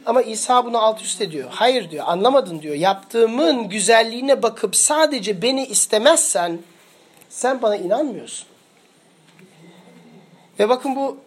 Ama 0.06 0.22
İsa 0.22 0.66
bunu 0.66 0.78
alt 0.78 1.02
üst 1.02 1.22
ediyor. 1.22 1.50
Hayır 1.52 1.92
diyor, 1.92 2.06
anlamadın 2.08 2.62
diyor. 2.62 2.76
Yaptığımın 2.76 3.70
güzelliğine 3.70 4.44
bakıp 4.44 4.76
sadece 4.76 5.42
beni 5.42 5.66
istemezsen 5.66 6.60
sen 7.30 7.62
bana 7.62 7.76
inanmıyorsun. 7.76 8.48
Ve 10.60 10.70
bakın 10.70 10.96
bu 10.96 11.18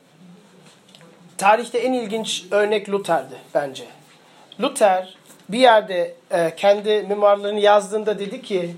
tarihte 1.38 1.78
en 1.78 1.92
ilginç 1.92 2.44
örnek 2.50 2.90
Luther'di 2.90 3.34
bence. 3.54 3.84
Luther 4.60 5.16
bir 5.48 5.58
yerde 5.58 6.14
e, 6.30 6.56
kendi 6.56 7.02
memuarlarını 7.08 7.60
yazdığında 7.60 8.18
dedi 8.18 8.42
ki 8.42 8.76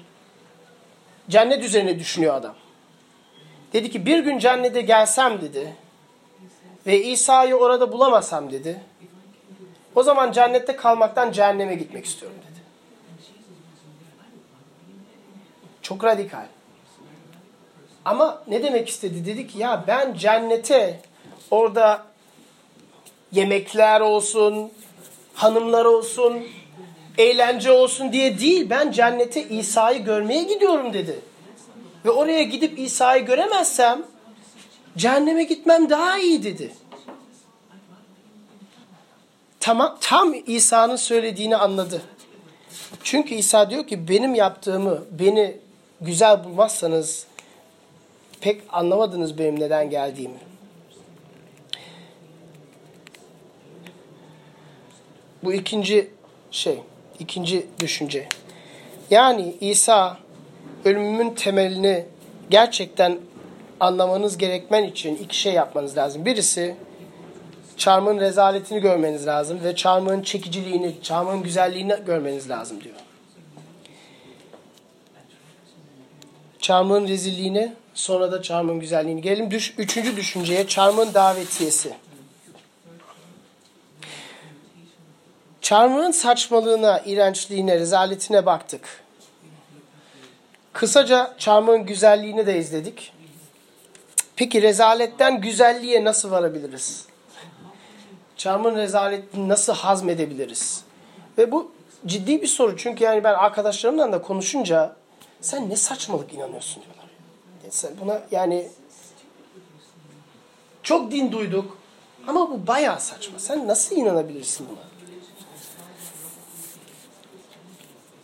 cennet 1.29 1.65
üzerine 1.65 1.99
düşünüyor 1.99 2.35
adam. 2.35 2.55
Dedi 3.73 3.91
ki 3.91 4.07
bir 4.07 4.19
gün 4.19 4.39
cennete 4.39 4.81
gelsem 4.81 5.41
dedi 5.41 5.77
ve 6.87 7.03
İsa'yı 7.03 7.57
orada 7.57 7.93
bulamasam 7.93 8.53
dedi. 8.53 8.81
O 9.95 10.03
zaman 10.03 10.33
cennette 10.33 10.77
kalmaktan 10.77 11.33
cehenneme 11.33 11.75
gitmek 11.75 12.05
istiyorum 12.05 12.39
dedi. 12.51 12.61
Çok 15.83 16.05
radikal. 16.05 16.47
Ama 18.05 18.43
ne 18.47 18.63
demek 18.63 18.89
istedi? 18.89 19.27
Dedi 19.27 19.47
ki 19.47 19.59
ya 19.59 19.85
ben 19.87 20.15
cennete 20.15 21.01
orada 21.51 22.07
yemekler 23.33 24.01
olsun, 24.01 24.73
hanımlar 25.37 25.85
olsun, 25.85 26.45
eğlence 27.19 27.71
olsun 27.71 28.13
diye 28.13 28.39
değil. 28.39 28.71
Ben 28.71 28.91
cennete 28.91 29.49
İsa'yı 29.49 30.05
görmeye 30.05 30.43
gidiyorum 30.43 30.93
dedi. 30.93 31.21
Ve 32.05 32.11
oraya 32.11 32.43
gidip 32.43 32.79
İsa'yı 32.79 33.25
göremezsem 33.25 34.03
cehenneme 34.97 35.45
gitmem 35.45 35.91
daha 35.91 36.19
iyi 36.19 36.45
dedi. 36.45 36.73
Tamam, 39.61 39.99
tam 40.01 40.35
İsa'nın 40.47 40.97
söylediğini 40.97 41.57
anladı. 41.57 42.03
Çünkü 43.03 43.35
İsa 43.35 43.71
diyor 43.71 43.87
ki 43.87 44.09
benim 44.09 44.35
yaptığımı, 44.35 45.05
beni 45.11 45.57
güzel 46.01 46.45
bulmazsanız 46.45 47.27
pek 48.41 48.63
anlamadınız 48.69 49.39
benim 49.39 49.61
neden 49.61 49.91
geldiğimi. 49.91 50.39
Bu 55.47 55.53
ikinci 55.53 56.11
şey, 56.51 56.79
ikinci 57.19 57.67
düşünce. 57.81 58.29
Yani 59.11 59.55
İsa 59.61 60.19
ölümümün 60.85 61.35
temelini 61.35 62.05
gerçekten 62.51 63.19
anlamanız 63.81 64.39
gerekmen 64.39 64.85
için 64.85 65.17
iki 65.17 65.39
şey 65.39 65.53
yapmanız 65.53 65.97
lazım. 65.97 66.25
Birisi 66.25 66.77
çarmığın 67.77 68.21
rezaletini 68.21 68.81
görmeniz 68.81 69.27
lazım 69.27 69.61
ve 69.65 69.77
çarmığın 69.77 70.23
çekiciliğini, 70.23 70.95
çarmığın 71.03 71.43
güzelliğini 71.43 71.95
görmeniz 72.07 72.51
lazım 72.51 72.85
diyor. 72.85 72.97
Çarmığın 76.59 77.09
rezilliğini, 77.09 77.73
sonra 77.95 78.33
da 78.33 78.43
çarmığın 78.43 78.81
güzelliğini. 78.81 79.23
Gelelim 79.23 79.51
düş, 79.51 79.75
üçüncü 79.79 80.17
düşünceye, 80.17 80.67
çarmığın 80.67 81.15
davetiyesi. 81.15 82.06
Çarmığın 85.67 86.11
saçmalığına, 86.11 87.01
iğrençliğine, 87.01 87.79
rezaletine 87.79 88.47
baktık. 88.47 89.05
Kısaca 90.73 91.35
çarmığın 91.39 91.87
güzelliğini 91.87 92.47
de 92.47 92.59
izledik. 92.59 93.13
Peki 94.37 94.63
rezaletten 94.63 95.41
güzelliğe 95.41 96.05
nasıl 96.05 96.31
varabiliriz? 96.31 97.07
Çarmığın 98.37 98.77
rezaletini 98.77 99.49
nasıl 99.49 99.73
hazmedebiliriz? 99.73 100.85
Ve 101.39 101.53
bu 101.53 101.73
ciddi 102.07 102.43
bir 102.43 102.47
soru. 102.47 102.77
Çünkü 102.77 103.05
yani 103.05 103.25
ben 103.25 103.35
arkadaşlarımla 103.35 104.13
da 104.13 104.23
konuşunca 104.23 104.97
sen 105.41 105.71
ne 105.71 105.77
saçmalık 105.77 106.33
inanıyorsun 106.33 106.83
diyorlar. 106.83 107.11
Sen 107.71 107.91
buna 108.01 108.21
yani 108.31 108.69
çok 110.83 111.11
din 111.11 111.33
duyduk 111.33 111.79
ama 112.27 112.51
bu 112.51 112.67
bayağı 112.67 113.01
saçma. 113.01 113.39
Sen 113.39 113.69
nasıl 113.69 113.97
inanabilirsin 113.97 114.69
buna? 114.69 114.96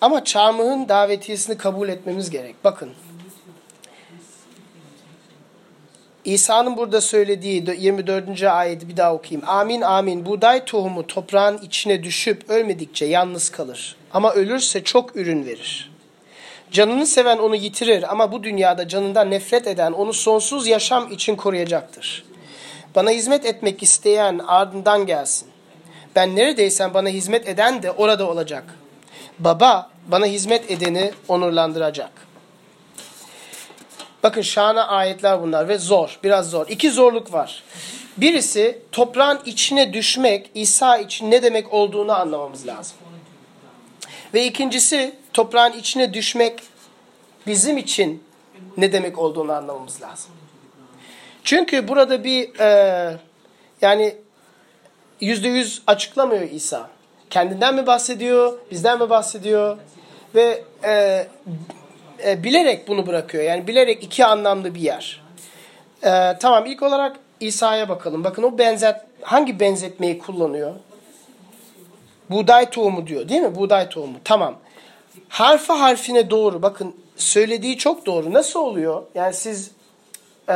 Ama 0.02 0.24
çarmıhın 0.24 0.88
davetiyesini 0.88 1.58
kabul 1.58 1.88
etmemiz 1.88 2.30
gerek. 2.30 2.54
Bakın. 2.64 2.90
İsa'nın 6.24 6.76
burada 6.76 7.00
söylediği 7.00 7.64
24. 7.78 8.42
ayeti 8.42 8.88
bir 8.88 8.96
daha 8.96 9.14
okuyayım. 9.14 9.48
Amin 9.48 9.80
amin. 9.80 10.26
Buğday 10.26 10.64
tohumu 10.64 11.06
toprağın 11.06 11.58
içine 11.58 12.02
düşüp 12.02 12.50
ölmedikçe 12.50 13.04
yalnız 13.04 13.50
kalır. 13.50 13.96
Ama 14.12 14.32
ölürse 14.32 14.84
çok 14.84 15.16
ürün 15.16 15.46
verir. 15.46 15.92
Canını 16.70 17.06
seven 17.06 17.38
onu 17.38 17.56
yitirir 17.56 18.12
ama 18.12 18.32
bu 18.32 18.42
dünyada 18.42 18.88
canından 18.88 19.30
nefret 19.30 19.66
eden 19.66 19.92
onu 19.92 20.12
sonsuz 20.12 20.66
yaşam 20.66 21.12
için 21.12 21.36
koruyacaktır. 21.36 22.24
Bana 22.94 23.10
hizmet 23.10 23.46
etmek 23.46 23.82
isteyen 23.82 24.38
ardından 24.38 25.06
gelsin. 25.06 25.48
Ben 26.16 26.36
neredeysem 26.36 26.94
bana 26.94 27.08
hizmet 27.08 27.48
eden 27.48 27.82
de 27.82 27.90
orada 27.90 28.28
olacak. 28.28 28.64
Baba 29.38 29.90
bana 30.06 30.26
hizmet 30.26 30.70
edeni 30.70 31.12
onurlandıracak. 31.28 32.10
Bakın 34.22 34.42
şahane 34.42 34.80
ayetler 34.80 35.42
bunlar 35.42 35.68
ve 35.68 35.78
zor, 35.78 36.18
biraz 36.24 36.50
zor. 36.50 36.68
İki 36.68 36.90
zorluk 36.90 37.32
var. 37.32 37.62
Birisi 38.16 38.78
toprağın 38.92 39.40
içine 39.46 39.92
düşmek 39.92 40.50
İsa 40.54 40.98
için 40.98 41.30
ne 41.30 41.42
demek 41.42 41.72
olduğunu 41.72 42.12
anlamamız 42.12 42.66
lazım. 42.66 42.96
Ve 44.34 44.46
ikincisi 44.46 45.14
toprağın 45.32 45.72
içine 45.72 46.14
düşmek 46.14 46.60
bizim 47.46 47.76
için 47.78 48.24
ne 48.76 48.92
demek 48.92 49.18
olduğunu 49.18 49.52
anlamamız 49.52 50.02
lazım. 50.02 50.30
Çünkü 51.44 51.88
burada 51.88 52.24
bir 52.24 52.60
e, 52.60 53.18
yani 53.82 54.16
yüzde 55.20 55.48
yüz 55.48 55.82
açıklamıyor 55.86 56.50
İsa. 56.50 56.90
Kendinden 57.32 57.74
mi 57.74 57.86
bahsediyor, 57.86 58.58
bizden 58.70 58.98
mi 58.98 59.10
bahsediyor? 59.10 59.76
Ve 60.34 60.64
e, 60.84 61.26
e, 62.24 62.44
bilerek 62.44 62.88
bunu 62.88 63.06
bırakıyor. 63.06 63.44
Yani 63.44 63.66
bilerek 63.66 64.02
iki 64.02 64.24
anlamlı 64.24 64.74
bir 64.74 64.80
yer. 64.80 65.22
E, 66.02 66.38
tamam 66.40 66.66
ilk 66.66 66.82
olarak 66.82 67.16
İsa'ya 67.40 67.88
bakalım. 67.88 68.24
Bakın 68.24 68.42
o 68.42 68.58
benzet 68.58 68.96
hangi 69.22 69.60
benzetmeyi 69.60 70.18
kullanıyor? 70.18 70.74
Buğday 72.30 72.70
tohumu 72.70 73.06
diyor 73.06 73.28
değil 73.28 73.40
mi? 73.40 73.54
Buğday 73.54 73.88
tohumu. 73.88 74.16
Tamam. 74.24 74.54
Harfi 75.28 75.72
harfine 75.72 76.30
doğru. 76.30 76.62
Bakın 76.62 76.96
söylediği 77.16 77.78
çok 77.78 78.06
doğru. 78.06 78.32
Nasıl 78.32 78.60
oluyor? 78.60 79.02
Yani 79.14 79.34
siz 79.34 79.70
e, 80.48 80.54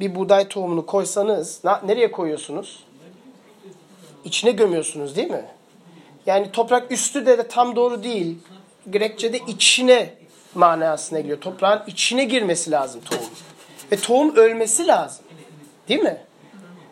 bir 0.00 0.14
buğday 0.14 0.48
tohumunu 0.48 0.86
koysanız 0.86 1.64
na, 1.64 1.80
nereye 1.86 2.10
koyuyorsunuz? 2.12 2.84
İçine 4.24 4.50
gömüyorsunuz 4.50 5.16
değil 5.16 5.30
mi? 5.30 5.44
Yani 6.26 6.52
toprak 6.52 6.92
üstü 6.92 7.26
de, 7.26 7.38
de 7.38 7.48
tam 7.48 7.76
doğru 7.76 8.02
değil. 8.02 8.38
Grekçe'de 8.86 9.38
içine 9.38 10.14
manasına 10.54 11.20
geliyor. 11.20 11.40
Toprağın 11.40 11.82
içine 11.86 12.24
girmesi 12.24 12.70
lazım 12.70 13.00
tohum. 13.10 13.30
Ve 13.92 13.96
tohum 13.96 14.36
ölmesi 14.36 14.86
lazım. 14.86 15.24
Değil 15.88 16.00
mi? 16.00 16.16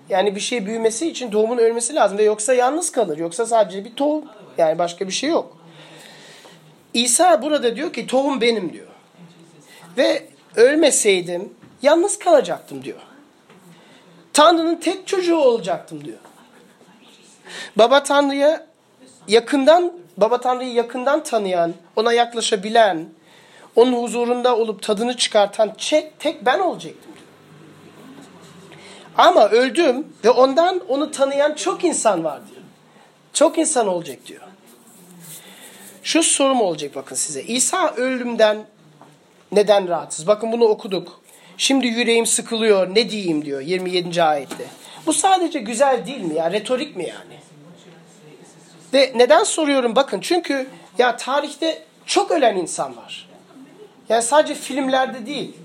Yani 0.08 0.34
bir 0.34 0.40
şey 0.40 0.66
büyümesi 0.66 1.08
için 1.08 1.30
tohumun 1.30 1.58
ölmesi 1.58 1.94
lazım. 1.94 2.18
Ve 2.18 2.22
yoksa 2.22 2.54
yalnız 2.54 2.92
kalır. 2.92 3.18
Yoksa 3.18 3.46
sadece 3.46 3.84
bir 3.84 3.94
tohum. 3.94 4.24
Yani 4.58 4.78
başka 4.78 5.06
bir 5.06 5.12
şey 5.12 5.30
yok. 5.30 5.58
İsa 6.94 7.42
burada 7.42 7.76
diyor 7.76 7.92
ki 7.92 8.06
tohum 8.06 8.40
benim 8.40 8.72
diyor. 8.72 8.86
Ve 9.96 10.28
ölmeseydim 10.56 11.52
yalnız 11.82 12.18
kalacaktım 12.18 12.84
diyor. 12.84 13.00
Tanrı'nın 14.32 14.76
tek 14.76 15.06
çocuğu 15.06 15.36
olacaktım 15.36 16.04
diyor. 16.04 16.18
Baba 17.76 18.02
Tanrı'ya 18.02 18.66
yakından, 19.28 19.92
Baba 20.16 20.40
Tanrı'yı 20.40 20.72
yakından 20.72 21.22
tanıyan, 21.22 21.74
ona 21.96 22.12
yaklaşabilen, 22.12 23.06
onun 23.76 24.02
huzurunda 24.02 24.56
olup 24.56 24.82
tadını 24.82 25.16
çıkartan 25.16 25.72
tek, 26.18 26.46
ben 26.46 26.58
olacaktım. 26.58 27.12
Ama 29.16 29.48
öldüm 29.48 30.06
ve 30.24 30.30
ondan 30.30 30.80
onu 30.88 31.10
tanıyan 31.10 31.54
çok 31.54 31.84
insan 31.84 32.24
var 32.24 32.40
diyor. 32.50 32.62
Çok 33.32 33.58
insan 33.58 33.86
olacak 33.86 34.18
diyor. 34.26 34.42
Şu 36.02 36.22
sorum 36.22 36.60
olacak 36.60 36.94
bakın 36.94 37.16
size. 37.16 37.42
İsa 37.42 37.94
ölümden 37.94 38.66
neden 39.52 39.88
rahatsız? 39.88 40.26
Bakın 40.26 40.52
bunu 40.52 40.64
okuduk. 40.64 41.20
Şimdi 41.56 41.86
yüreğim 41.86 42.26
sıkılıyor 42.26 42.94
ne 42.94 43.10
diyeyim 43.10 43.44
diyor 43.44 43.60
27. 43.60 44.22
ayette. 44.22 44.66
Bu 45.06 45.12
sadece 45.12 45.58
güzel 45.58 46.06
değil 46.06 46.20
mi 46.20 46.34
ya? 46.34 46.52
Retorik 46.52 46.96
mi 46.96 47.08
yani? 47.08 47.40
Ve 48.94 49.12
neden 49.14 49.44
soruyorum 49.44 49.96
bakın 49.96 50.20
çünkü 50.20 50.68
ya 50.98 51.16
tarihte 51.16 51.82
çok 52.06 52.30
ölen 52.30 52.56
insan 52.56 52.96
var. 52.96 53.28
Yani 54.08 54.22
sadece 54.22 54.54
filmlerde 54.54 55.26
değil. 55.26 55.56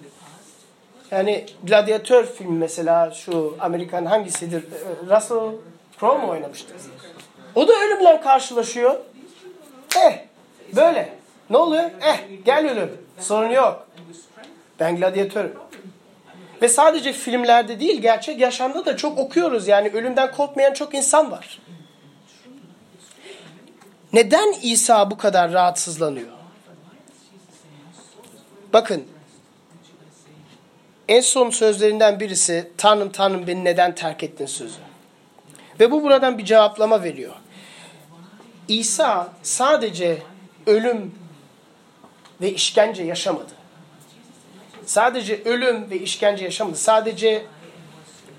Yani 1.12 1.46
Gladiator 1.64 2.26
film 2.26 2.58
mesela 2.58 3.12
şu 3.12 3.58
Amerikan 3.60 4.06
hangisidir? 4.06 4.64
Ee, 4.64 5.16
Russell 5.16 5.52
Crowe 6.00 6.26
mu 6.26 6.32
oynamıştı? 6.32 6.74
O 7.56 7.68
da 7.68 7.74
ölümle 7.74 8.22
karşılaşıyor. 8.22 8.96
Eh 9.98 10.20
böyle. 10.76 11.10
Ne 11.50 11.58
oluyor? 11.58 11.84
Eh 12.02 12.18
gel 12.46 12.72
ölüm. 12.72 12.98
Sorun 13.20 13.50
yok. 13.50 13.88
Ben 14.80 14.96
gladyatörüm. 14.96 15.54
Ve 16.62 16.70
sadece 16.70 17.14
filmlerde 17.14 17.80
değil 17.80 18.02
gerçek 18.02 18.40
yaşamda 18.40 18.86
da 18.86 18.98
çok 18.98 19.18
okuyoruz. 19.18 19.68
Yani 19.68 19.90
ölümden 19.90 20.32
korkmayan 20.32 20.74
çok 20.74 20.94
insan 20.94 21.32
var. 21.32 21.60
Neden 24.14 24.54
İsa 24.62 25.12
bu 25.12 25.18
kadar 25.18 25.52
rahatsızlanıyor? 25.52 26.32
Bakın 28.74 29.08
en 31.08 31.22
son 31.22 31.50
sözlerinden 31.50 32.20
birisi 32.20 32.72
Tanrım 32.78 33.12
Tanrım 33.12 33.48
beni 33.48 33.64
neden 33.64 33.96
terk 33.96 34.24
ettin 34.24 34.46
sözü. 34.46 34.80
Ve 35.80 35.92
bu 35.92 36.04
buradan 36.04 36.38
bir 36.38 36.46
cevaplama 36.46 37.04
veriyor. 37.04 37.34
İsa 38.68 39.34
sadece 39.44 40.18
ölüm 40.66 41.16
ve 42.42 42.52
işkence 42.52 43.04
yaşamadı. 43.04 43.57
Sadece 44.88 45.44
ölüm 45.44 45.90
ve 45.90 46.00
işkence 46.00 46.46
yaşamadı. 46.46 46.78
Sadece 46.78 47.46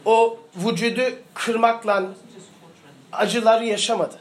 o 0.04 0.38
vücudu 0.56 1.02
kırmakla 1.34 2.04
acıları 3.12 3.64
yaşamadı. 3.64 4.18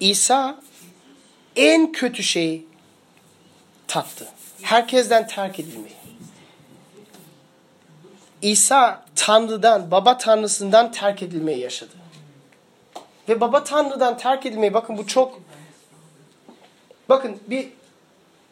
İsa 0.00 0.60
en 1.56 1.92
kötü 1.92 2.22
şeyi 2.22 2.66
tattı. 3.88 4.28
Herkesten 4.62 5.26
terk 5.26 5.60
edilmeyi. 5.60 5.96
İsa 8.42 9.04
Tanrı'dan, 9.14 9.90
Baba 9.90 10.18
Tanrısından 10.18 10.92
terk 10.92 11.22
edilmeyi 11.22 11.58
yaşadı. 11.58 11.92
Ve 13.28 13.40
Baba 13.40 13.64
Tanrı'dan 13.64 14.18
terk 14.18 14.46
edilmeyi 14.46 14.74
bakın 14.74 14.98
bu 14.98 15.06
çok 15.06 15.40
bakın 17.08 17.38
bir 17.46 17.68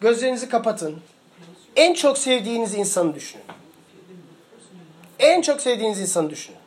gözlerinizi 0.01 0.49
kapatın. 0.49 1.03
En 1.77 1.95
çok 1.95 2.19
sevdiğiniz 2.19 2.75
insanı 2.75 3.15
düşünün. 3.15 3.45
En 5.19 5.43
çok 5.43 5.61
sevdiğiniz 5.61 6.01
insanı 6.01 6.31
düşünün. 6.31 6.59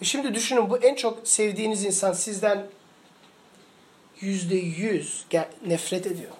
E 0.00 0.04
şimdi 0.04 0.34
düşünün 0.34 0.70
bu 0.70 0.78
en 0.78 0.94
çok 0.94 1.28
sevdiğiniz 1.28 1.84
insan 1.84 2.12
sizden 2.12 2.66
yüzde 4.20 4.56
yüz 4.56 5.24
nefret 5.66 6.06
ediyor. 6.06 6.32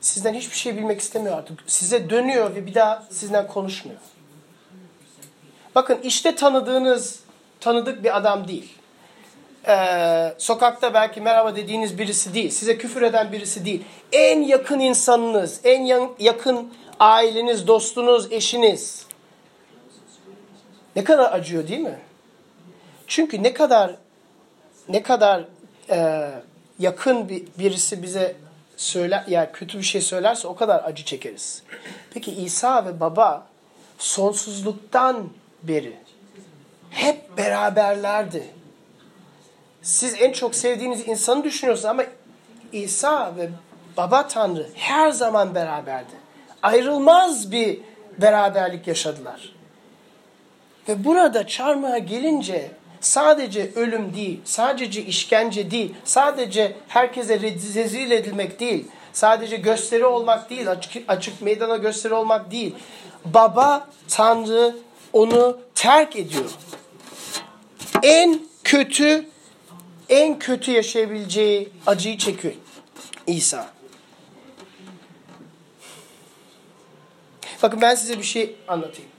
Sizden 0.00 0.34
hiçbir 0.34 0.56
şey 0.56 0.76
bilmek 0.76 1.00
istemiyor 1.00 1.38
artık. 1.38 1.58
Size 1.66 2.10
dönüyor 2.10 2.54
ve 2.54 2.66
bir 2.66 2.74
daha 2.74 3.06
sizden 3.10 3.48
konuşmuyor. 3.48 4.00
Bakın 5.74 5.98
işte 6.02 6.34
tanıdığınız, 6.34 7.20
tanıdık 7.60 8.04
bir 8.04 8.16
adam 8.16 8.48
değil. 8.48 8.72
Ee, 9.68 10.34
sokakta 10.38 10.94
belki 10.94 11.20
merhaba 11.20 11.56
dediğiniz 11.56 11.98
birisi 11.98 12.34
değil. 12.34 12.50
Size 12.50 12.78
küfür 12.78 13.02
eden 13.02 13.32
birisi 13.32 13.64
değil. 13.64 13.84
En 14.12 14.42
yakın 14.42 14.78
insanınız, 14.78 15.60
en 15.64 15.84
yakın 16.18 16.72
aileniz, 17.00 17.66
dostunuz, 17.66 18.32
eşiniz. 18.32 19.06
Ne 20.96 21.04
kadar 21.04 21.32
acıyor 21.32 21.68
değil 21.68 21.80
mi? 21.80 21.98
Çünkü 23.06 23.42
ne 23.42 23.52
kadar 23.52 23.94
ne 24.88 25.02
kadar 25.02 25.44
e, 25.90 26.30
yakın 26.78 27.28
bir, 27.28 27.44
birisi 27.58 28.02
bize 28.02 28.36
söyler 28.76 29.24
ya 29.28 29.40
yani 29.40 29.48
kötü 29.52 29.78
bir 29.78 29.82
şey 29.82 30.00
söylerse 30.00 30.48
o 30.48 30.54
kadar 30.54 30.84
acı 30.84 31.04
çekeriz. 31.04 31.62
Peki 32.14 32.32
İsa 32.32 32.86
ve 32.86 33.00
baba 33.00 33.46
sonsuzluktan 33.98 35.28
beri 35.62 35.96
hep 36.90 37.36
beraberlerdi. 37.36 38.61
Siz 39.82 40.14
en 40.22 40.32
çok 40.32 40.54
sevdiğiniz 40.54 41.08
insanı 41.08 41.44
düşünüyorsunuz 41.44 41.90
ama 41.90 42.04
İsa 42.72 43.36
ve 43.36 43.50
baba 43.96 44.28
Tanrı 44.28 44.68
her 44.74 45.10
zaman 45.10 45.54
beraberdi. 45.54 46.12
Ayrılmaz 46.62 47.52
bir 47.52 47.80
beraberlik 48.18 48.86
yaşadılar. 48.86 49.52
Ve 50.88 51.04
burada 51.04 51.46
çarmıha 51.46 51.98
gelince 51.98 52.70
sadece 53.00 53.70
ölüm 53.74 54.14
değil, 54.14 54.40
sadece 54.44 55.02
işkence 55.02 55.70
değil, 55.70 55.94
sadece 56.04 56.76
herkese 56.88 57.40
rezil 57.40 58.10
edilmek 58.10 58.60
değil, 58.60 58.88
sadece 59.12 59.56
gösteri 59.56 60.04
olmak 60.04 60.50
değil, 60.50 60.70
açık, 60.70 61.04
açık 61.08 61.42
meydana 61.42 61.76
gösteri 61.76 62.14
olmak 62.14 62.50
değil. 62.50 62.74
Baba 63.24 63.88
Tanrı 64.08 64.76
onu 65.12 65.58
terk 65.74 66.16
ediyor. 66.16 66.50
En 68.02 68.40
kötü, 68.64 69.26
en 70.12 70.38
kötü 70.38 70.70
yaşayabileceği 70.70 71.68
acıyı 71.86 72.18
çekiyor 72.18 72.54
İsa. 73.26 73.66
Bakın 77.62 77.80
ben 77.80 77.94
size 77.94 78.18
bir 78.18 78.22
şey 78.22 78.54
anlatayım. 78.68 79.10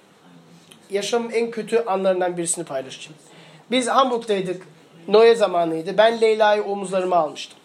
Yaşamın 0.90 1.30
en 1.32 1.52
kötü 1.52 1.84
anlarından 1.88 2.38
birisini 2.38 2.66
paylaşacağım. 2.66 3.18
Biz 3.72 3.88
Hamburg'daydık. 3.88 4.64
Noe 5.08 5.36
zamanıydı. 5.36 5.98
Ben 5.98 6.22
Leyla'yı 6.22 6.64
omuzlarıma 6.64 7.16
almıştım. 7.16 7.58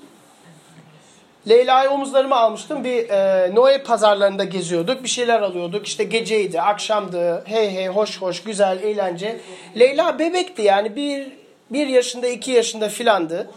Leyla'yı 1.48 1.90
omuzlarıma 1.90 2.36
almıştım. 2.36 2.84
Bir 2.84 3.08
e, 3.10 3.54
Noe 3.54 3.82
pazarlarında 3.82 4.44
geziyorduk. 4.44 5.02
Bir 5.02 5.08
şeyler 5.08 5.40
alıyorduk. 5.40 5.86
İşte 5.86 6.04
geceydi, 6.04 6.60
akşamdı. 6.60 7.44
Hey 7.46 7.70
hey, 7.70 7.86
hoş 7.86 8.22
hoş, 8.22 8.42
güzel, 8.42 8.82
eğlence. 8.82 9.40
Leyla 9.78 10.18
bebekti 10.18 10.62
yani. 10.62 10.96
Bir, 10.96 11.37
bir 11.70 11.86
yaşında, 11.86 12.28
iki 12.28 12.50
yaşında 12.50 12.88
filandı. 12.88 13.50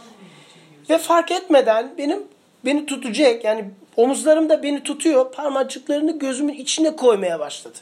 Ve 0.90 0.98
fark 0.98 1.32
etmeden 1.32 1.94
benim 1.98 2.24
beni 2.66 2.86
tutacak 2.86 3.44
yani 3.44 3.66
omuzlarımda 3.98 4.64
beni 4.64 4.84
tutuyor. 4.84 5.32
Parmacıklarını 5.32 6.20
gözümün 6.20 6.54
içine 6.54 6.96
koymaya 6.96 7.40
başladı. 7.40 7.78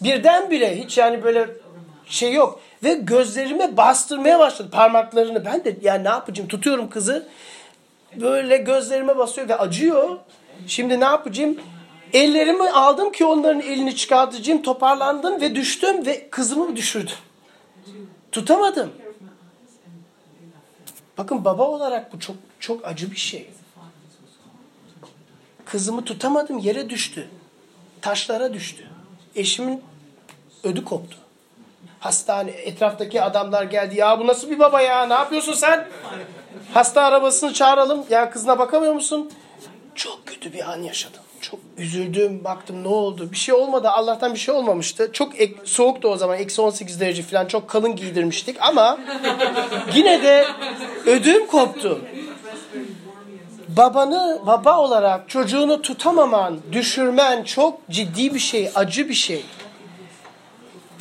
Birdenbire 0.00 0.76
hiç 0.76 0.98
yani 0.98 1.22
böyle 1.22 1.48
şey 2.06 2.32
yok. 2.32 2.60
Ve 2.84 2.94
gözlerime 2.94 3.76
bastırmaya 3.76 4.38
başladı 4.38 4.70
parmaklarını. 4.72 5.44
Ben 5.44 5.64
de 5.64 5.76
yani 5.82 6.04
ne 6.04 6.08
yapacağım 6.08 6.48
tutuyorum 6.48 6.90
kızı. 6.90 7.26
Böyle 8.16 8.56
gözlerime 8.56 9.18
basıyor 9.18 9.48
ve 9.48 9.56
acıyor. 9.56 10.16
Şimdi 10.66 11.00
ne 11.00 11.04
yapacağım? 11.04 11.58
Ellerimi 12.12 12.70
aldım 12.70 13.12
ki 13.12 13.24
onların 13.24 13.60
elini 13.60 13.96
çıkartacağım. 13.96 14.62
Toparlandım 14.62 15.40
ve 15.40 15.54
düştüm 15.54 16.06
ve 16.06 16.28
kızımı 16.30 16.76
düşürdüm. 16.76 17.16
Tutamadım. 18.32 18.90
Bakın 21.18 21.44
baba 21.44 21.62
olarak 21.68 22.12
bu 22.12 22.20
çok 22.20 22.36
çok 22.60 22.86
acı 22.86 23.10
bir 23.10 23.16
şey. 23.16 23.50
Kızımı 25.64 26.04
tutamadım 26.04 26.58
yere 26.58 26.90
düştü. 26.90 27.28
Taşlara 28.00 28.54
düştü. 28.54 28.86
Eşimin 29.34 29.82
ödü 30.64 30.84
koptu. 30.84 31.16
Hastane 32.00 32.50
etraftaki 32.50 33.22
adamlar 33.22 33.62
geldi. 33.62 33.96
Ya 33.96 34.18
bu 34.20 34.26
nasıl 34.26 34.50
bir 34.50 34.58
baba 34.58 34.80
ya? 34.80 35.06
Ne 35.06 35.14
yapıyorsun 35.14 35.52
sen? 35.52 35.88
Hasta 36.74 37.02
arabasını 37.02 37.52
çağıralım. 37.52 38.06
Ya 38.10 38.30
kızına 38.30 38.58
bakamıyor 38.58 38.94
musun? 38.94 39.30
Çok 39.94 40.26
kötü 40.26 40.52
bir 40.52 40.72
an 40.72 40.82
yaşadım. 40.82 41.20
Çok 41.40 41.60
üzüldüm. 41.78 42.44
Baktım 42.44 42.84
ne 42.84 42.88
oldu? 42.88 43.32
Bir 43.32 43.36
şey 43.36 43.54
olmadı. 43.54 43.88
Allah'tan 43.88 44.34
bir 44.34 44.38
şey 44.38 44.54
olmamıştı. 44.54 45.10
Çok 45.12 45.40
ek, 45.40 45.54
soğuktu 45.64 46.08
o 46.08 46.16
zaman. 46.16 46.38
Eksi 46.38 46.62
18 46.62 47.00
derece 47.00 47.22
falan. 47.22 47.46
Çok 47.46 47.68
kalın 47.68 47.96
giydirmiştik. 47.96 48.56
Ama 48.60 48.98
yine 49.94 50.22
de 50.22 50.46
ödüm 51.06 51.46
koptu. 51.46 52.00
Babanı 53.68 54.42
baba 54.46 54.78
olarak 54.78 55.28
çocuğunu 55.28 55.82
tutamaman, 55.82 56.58
düşürmen 56.72 57.44
çok 57.44 57.88
ciddi 57.90 58.34
bir 58.34 58.38
şey, 58.38 58.70
acı 58.74 59.08
bir 59.08 59.14
şey. 59.14 59.44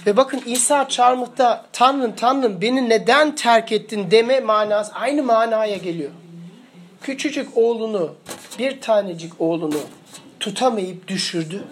Ve 0.05 0.17
bakın 0.17 0.41
İsa 0.45 0.89
çarmıhta 0.89 1.65
Tanrım 1.73 2.15
Tanrım 2.15 2.61
beni 2.61 2.89
neden 2.89 3.35
terk 3.35 3.71
ettin 3.71 4.11
deme 4.11 4.39
manası 4.39 4.93
aynı 4.93 5.23
manaya 5.23 5.77
geliyor. 5.77 6.11
Küçücük 7.01 7.57
oğlunu, 7.57 8.13
bir 8.59 8.81
tanecik 8.81 9.41
oğlunu 9.41 9.79
tutamayıp 10.47 11.07
düşürdü. 11.07 11.63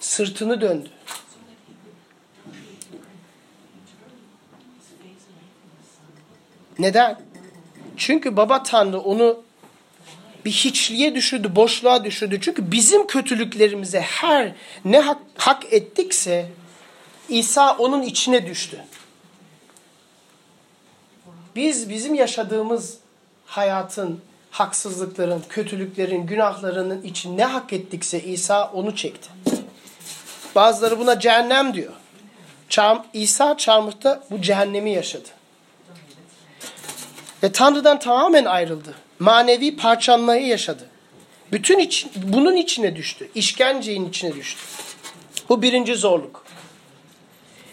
Sırtını 0.00 0.60
döndü. 0.60 0.88
Neden? 6.78 7.20
Çünkü 7.96 8.36
baba 8.36 8.62
Tanrı 8.62 9.00
onu 9.00 9.42
bir 10.44 10.50
hiçliğe 10.50 11.14
düşürdü, 11.14 11.56
boşluğa 11.56 12.04
düşürdü. 12.04 12.38
Çünkü 12.40 12.72
bizim 12.72 13.06
kötülüklerimize 13.06 14.00
her 14.00 14.52
ne 14.84 15.00
hak, 15.00 15.18
hak 15.36 15.72
ettikse 15.72 16.48
İsa 17.28 17.76
onun 17.76 18.02
içine 18.02 18.46
düştü. 18.46 18.84
Biz 21.56 21.90
bizim 21.90 22.14
yaşadığımız 22.14 22.98
hayatın, 23.46 24.20
haksızlıkların, 24.50 25.42
kötülüklerin, 25.48 26.26
günahlarının 26.26 27.02
için 27.02 27.38
ne 27.38 27.44
hak 27.44 27.72
ettikse 27.72 28.22
İsa 28.22 28.70
onu 28.74 28.96
çekti. 28.96 29.30
Bazıları 30.54 30.98
buna 30.98 31.20
cehennem 31.20 31.74
diyor. 31.74 31.92
Çarm, 32.68 33.02
İsa 33.12 33.56
çarmıhta 33.56 34.22
bu 34.30 34.42
cehennemi 34.42 34.90
yaşadı. 34.90 35.28
Ve 37.42 37.52
Tanrı'dan 37.52 37.98
tamamen 37.98 38.44
ayrıldı. 38.44 38.94
Manevi 39.18 39.76
parçalanmayı 39.76 40.46
yaşadı. 40.46 40.86
Bütün 41.52 41.78
için, 41.78 42.10
bunun 42.16 42.56
içine 42.56 42.96
düştü. 42.96 43.30
İşkencenin 43.34 44.08
içine 44.08 44.34
düştü. 44.34 44.60
Bu 45.48 45.62
birinci 45.62 45.94
zorluk. 45.94 46.44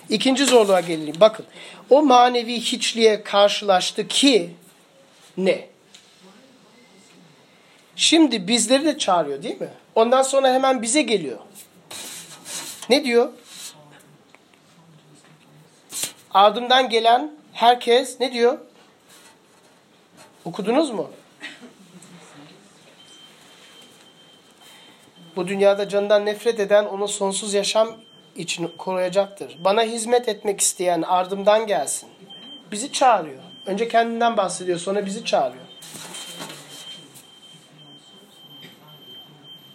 İkinci 0.09 0.45
zorluğa 0.45 0.79
gelelim. 0.79 1.15
Bakın 1.19 1.45
o 1.89 2.03
manevi 2.03 2.59
hiçliğe 2.59 3.23
karşılaştı 3.23 4.07
ki 4.07 4.49
ne? 5.37 5.67
Şimdi 7.97 8.47
bizleri 8.47 8.85
de 8.85 8.97
çağırıyor 8.97 9.43
değil 9.43 9.61
mi? 9.61 9.69
Ondan 9.95 10.21
sonra 10.21 10.53
hemen 10.53 10.81
bize 10.81 11.01
geliyor. 11.01 11.39
Ne 12.89 13.03
diyor? 13.03 13.29
Ardımdan 16.33 16.89
gelen 16.89 17.31
herkes 17.53 18.19
ne 18.19 18.33
diyor? 18.33 18.57
Okudunuz 20.45 20.91
mu? 20.91 21.11
Bu 25.35 25.47
dünyada 25.47 25.89
canından 25.89 26.25
nefret 26.25 26.59
eden 26.59 26.85
onu 26.85 27.07
sonsuz 27.07 27.53
yaşam 27.53 27.97
için 28.35 28.67
koruyacaktır. 28.77 29.57
Bana 29.63 29.83
hizmet 29.83 30.29
etmek 30.29 30.61
isteyen 30.61 31.01
ardımdan 31.01 31.67
gelsin. 31.67 32.09
Bizi 32.71 32.91
çağırıyor. 32.91 33.43
Önce 33.65 33.87
kendinden 33.87 34.37
bahsediyor 34.37 34.79
sonra 34.79 35.05
bizi 35.05 35.25
çağırıyor. 35.25 35.63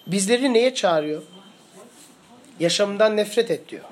Bizleri 0.07 0.55
neye 0.55 0.75
çağırıyor? 0.75 1.23
Yaşamından 2.61 3.17
nefret 3.17 3.51
et 3.51 3.69
diyor. 3.69 3.85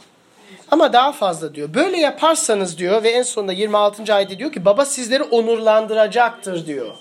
Ama 0.70 0.92
daha 0.92 1.12
fazla 1.12 1.54
diyor. 1.54 1.74
Böyle 1.74 1.96
yaparsanız 1.96 2.78
diyor 2.78 3.02
ve 3.02 3.10
en 3.10 3.22
sonunda 3.22 3.52
26. 3.52 4.14
ayette 4.14 4.38
diyor 4.38 4.52
ki 4.52 4.64
baba 4.64 4.84
sizleri 4.84 5.22
onurlandıracaktır 5.22 6.66
diyor. 6.66 6.94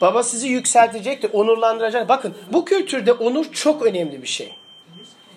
Baba 0.00 0.22
sizi 0.22 0.48
yükseltecektir, 0.48 1.30
onurlandıracak. 1.32 2.08
Bakın 2.08 2.34
bu 2.52 2.64
kültürde 2.64 3.12
onur 3.12 3.52
çok 3.52 3.86
önemli 3.86 4.22
bir 4.22 4.26
şey. 4.26 4.54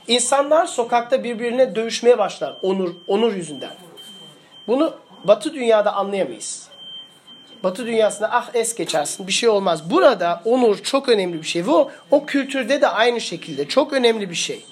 İnsanlar 0.07 0.65
sokakta 0.65 1.23
birbirine 1.23 1.75
dövüşmeye 1.75 2.17
başlar 2.17 2.53
onur 2.61 2.95
onur 3.07 3.33
yüzünden. 3.33 3.71
Bunu 4.67 4.93
Batı 5.23 5.53
dünyada 5.53 5.93
anlayamayız. 5.93 6.67
Batı 7.63 7.85
dünyasında 7.85 8.31
ah 8.31 8.49
es 8.53 8.75
geçersin 8.75 9.27
bir 9.27 9.31
şey 9.31 9.49
olmaz. 9.49 9.89
Burada 9.89 10.41
onur 10.45 10.77
çok 10.77 11.09
önemli 11.09 11.41
bir 11.41 11.47
şey 11.47 11.65
ve 11.65 11.71
o, 11.71 11.91
o 12.11 12.25
kültürde 12.25 12.81
de 12.81 12.87
aynı 12.87 13.21
şekilde 13.21 13.67
çok 13.67 13.93
önemli 13.93 14.29
bir 14.29 14.35
şey. 14.35 14.65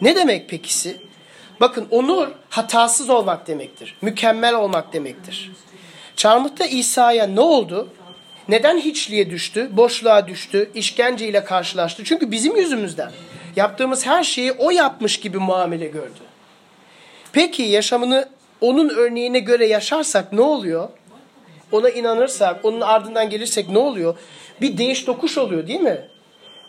Ne 0.00 0.16
demek 0.16 0.48
pekisi? 0.48 0.96
Bakın 1.60 1.86
onur 1.90 2.28
hatasız 2.50 3.10
olmak 3.10 3.46
demektir. 3.46 3.96
Mükemmel 4.02 4.54
olmak 4.54 4.92
demektir. 4.92 5.52
Çarmıhta 6.16 6.64
İsa'ya 6.64 7.26
ne 7.26 7.40
oldu? 7.40 7.88
Neden 8.48 8.78
hiçliğe 8.78 9.30
düştü? 9.30 9.68
Boşluğa 9.72 10.28
düştü, 10.28 10.70
işkenceyle 10.74 11.44
karşılaştı. 11.44 12.04
Çünkü 12.04 12.30
bizim 12.30 12.56
yüzümüzden. 12.56 13.10
Yaptığımız 13.56 14.06
her 14.06 14.24
şeyi 14.24 14.52
o 14.52 14.70
yapmış 14.70 15.20
gibi 15.20 15.38
muamele 15.38 15.86
gördü. 15.86 16.20
Peki 17.32 17.62
yaşamını 17.62 18.28
onun 18.60 18.88
örneğine 18.88 19.38
göre 19.38 19.66
yaşarsak 19.66 20.32
ne 20.32 20.40
oluyor? 20.40 20.88
Ona 21.72 21.90
inanırsak, 21.90 22.64
onun 22.64 22.80
ardından 22.80 23.30
gelirsek 23.30 23.68
ne 23.68 23.78
oluyor? 23.78 24.18
Bir 24.60 24.78
değiş 24.78 25.06
dokuş 25.06 25.38
oluyor 25.38 25.66
değil 25.66 25.80
mi? 25.80 26.08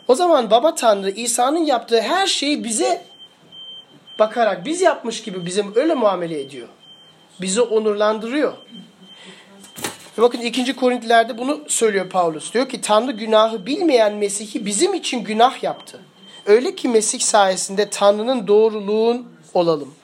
O 0.08 0.14
zaman 0.14 0.50
Baba 0.50 0.74
Tanrı 0.74 1.10
İsa'nın 1.10 1.64
yaptığı 1.64 2.00
her 2.00 2.26
şeyi 2.26 2.64
bize 2.64 3.04
bakarak 4.18 4.64
biz 4.64 4.80
yapmış 4.80 5.22
gibi 5.22 5.46
bizim 5.46 5.72
öyle 5.76 5.94
muamele 5.94 6.40
ediyor. 6.40 6.68
Bizi 7.40 7.60
onurlandırıyor. 7.60 8.52
Ve 10.18 10.22
bakın 10.22 10.40
2. 10.40 10.76
Korintlilerde 10.76 11.38
bunu 11.38 11.64
söylüyor 11.68 12.08
Paulus. 12.08 12.54
Diyor 12.54 12.68
ki 12.68 12.80
Tanrı 12.80 13.12
günahı 13.12 13.66
bilmeyen 13.66 14.14
Mesih'i 14.14 14.66
bizim 14.66 14.94
için 14.94 15.24
günah 15.24 15.62
yaptı. 15.62 16.00
Öyle 16.46 16.74
ki 16.74 16.88
Mesih 16.88 17.20
sayesinde 17.20 17.90
Tanrı'nın 17.90 18.46
doğruluğun 18.46 19.28
olalım. 19.54 19.94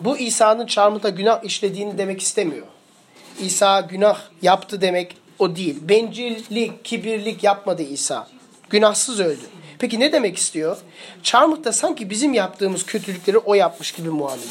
Bu 0.00 0.18
İsa'nın 0.18 0.66
çarmıhta 0.66 1.08
günah 1.08 1.44
işlediğini 1.44 1.98
demek 1.98 2.22
istemiyor. 2.22 2.66
İsa 3.40 3.80
günah 3.80 4.20
yaptı 4.42 4.80
demek 4.80 5.16
o 5.38 5.56
değil. 5.56 5.78
Bencillik, 5.88 6.84
kibirlik 6.84 7.44
yapmadı 7.44 7.82
İsa. 7.82 8.28
Günahsız 8.70 9.20
öldü. 9.20 9.42
Peki 9.78 10.00
ne 10.00 10.12
demek 10.12 10.36
istiyor? 10.36 10.78
Çarmıhta 11.22 11.72
sanki 11.72 12.10
bizim 12.10 12.34
yaptığımız 12.34 12.86
kötülükleri 12.86 13.38
o 13.38 13.54
yapmış 13.54 13.92
gibi 13.92 14.08
muamele. 14.08 14.46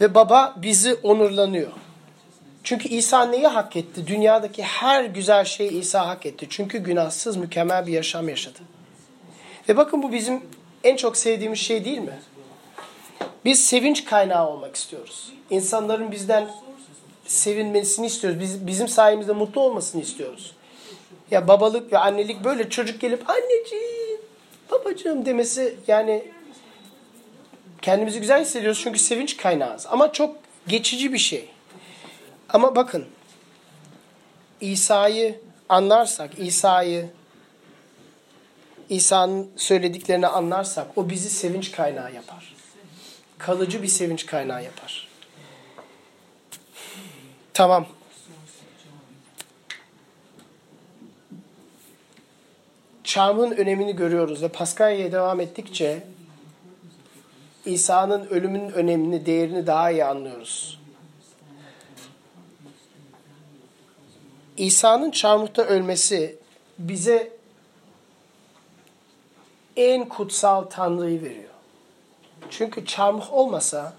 Ve 0.00 0.14
baba 0.14 0.54
bizi 0.56 0.94
onurlanıyor. 0.94 1.72
Çünkü 2.64 2.88
İsa 2.88 3.24
neyi 3.24 3.46
hak 3.46 3.76
etti? 3.76 4.06
Dünyadaki 4.06 4.62
her 4.62 5.04
güzel 5.04 5.44
şeyi 5.44 5.70
İsa 5.70 6.08
hak 6.08 6.26
etti. 6.26 6.46
Çünkü 6.50 6.78
günahsız, 6.78 7.36
mükemmel 7.36 7.86
bir 7.86 7.92
yaşam 7.92 8.28
yaşadı. 8.28 8.58
Ve 9.68 9.76
bakın 9.76 10.02
bu 10.02 10.12
bizim 10.12 10.42
en 10.84 10.96
çok 10.96 11.16
sevdiğimiz 11.16 11.58
şey 11.58 11.84
değil 11.84 11.98
mi? 11.98 12.18
Biz 13.44 13.64
sevinç 13.64 14.04
kaynağı 14.04 14.48
olmak 14.48 14.76
istiyoruz. 14.76 15.32
İnsanların 15.50 16.12
bizden 16.12 16.50
sevinmesini 17.26 18.06
istiyoruz. 18.06 18.40
Biz, 18.40 18.66
bizim 18.66 18.88
sayemizde 18.88 19.32
mutlu 19.32 19.60
olmasını 19.60 20.02
istiyoruz. 20.02 20.54
Ya 21.30 21.48
babalık 21.48 21.92
ve 21.92 21.98
annelik 21.98 22.44
böyle 22.44 22.70
çocuk 22.70 23.00
gelip 23.00 23.30
anneciğim, 23.30 24.20
babacığım 24.70 25.26
demesi 25.26 25.76
yani 25.88 26.24
kendimizi 27.82 28.20
güzel 28.20 28.40
hissediyoruz 28.40 28.80
çünkü 28.82 28.98
sevinç 28.98 29.36
kaynağız. 29.36 29.86
Ama 29.90 30.12
çok 30.12 30.36
geçici 30.68 31.12
bir 31.12 31.18
şey. 31.18 31.48
Ama 32.48 32.76
bakın 32.76 33.06
İsa'yı 34.60 35.40
anlarsak, 35.68 36.30
İsa'yı 36.38 37.10
İsa'nın 38.92 39.50
söylediklerini 39.56 40.26
anlarsak 40.26 40.98
o 40.98 41.10
bizi 41.10 41.30
sevinç 41.30 41.72
kaynağı 41.72 42.14
yapar. 42.14 42.54
Kalıcı 43.38 43.82
bir 43.82 43.88
sevinç 43.88 44.26
kaynağı 44.26 44.64
yapar. 44.64 45.08
Tamam. 47.54 47.86
Çarmıhın 53.04 53.50
önemini 53.50 53.96
görüyoruz 53.96 54.42
ve 54.42 54.48
Paskalya'ya 54.48 55.12
devam 55.12 55.40
ettikçe 55.40 56.02
İsa'nın 57.64 58.26
ölümünün 58.26 58.70
önemini, 58.70 59.26
değerini 59.26 59.66
daha 59.66 59.90
iyi 59.90 60.04
anlıyoruz. 60.04 60.80
İsa'nın 64.56 65.10
çarmıhta 65.10 65.62
ölmesi 65.62 66.38
bize 66.78 67.31
en 69.76 70.08
kutsal 70.08 70.64
Tanrı'yı 70.64 71.22
veriyor. 71.22 71.50
Çünkü 72.50 72.86
çarmıh 72.86 73.32
olmasa 73.32 73.92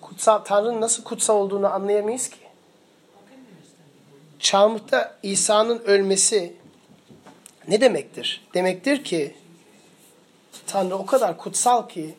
kutsal 0.00 0.38
Tanrı'nın 0.38 0.80
nasıl 0.80 1.04
kutsal 1.04 1.36
olduğunu 1.36 1.72
anlayamayız 1.72 2.30
ki. 2.30 2.38
Çarmıhta 4.38 5.18
İsa'nın 5.22 5.78
ölmesi 5.78 6.56
ne 7.68 7.80
demektir? 7.80 8.46
Demektir 8.54 9.04
ki 9.04 9.34
Tanrı 10.66 10.96
o 10.96 11.06
kadar 11.06 11.36
kutsal 11.36 11.88
ki 11.88 12.14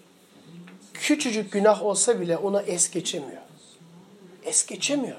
küçücük 0.94 1.52
günah 1.52 1.84
olsa 1.84 2.22
bile 2.22 2.38
ona 2.38 2.62
es 2.62 2.92
geçemiyor. 2.92 3.42
Es 4.44 4.66
geçemiyor. 4.66 5.18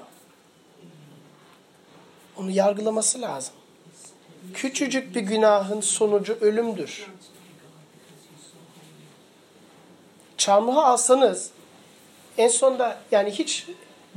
Onu 2.37 2.51
yargılaması 2.51 3.21
lazım. 3.21 3.53
Küçücük 4.53 5.15
bir 5.15 5.21
günahın 5.21 5.81
sonucu 5.81 6.37
ölümdür. 6.41 7.07
Çarmıha 10.37 10.85
alsanız 10.85 11.49
en 12.37 12.47
sonunda 12.47 12.97
yani 13.11 13.31
hiç 13.31 13.67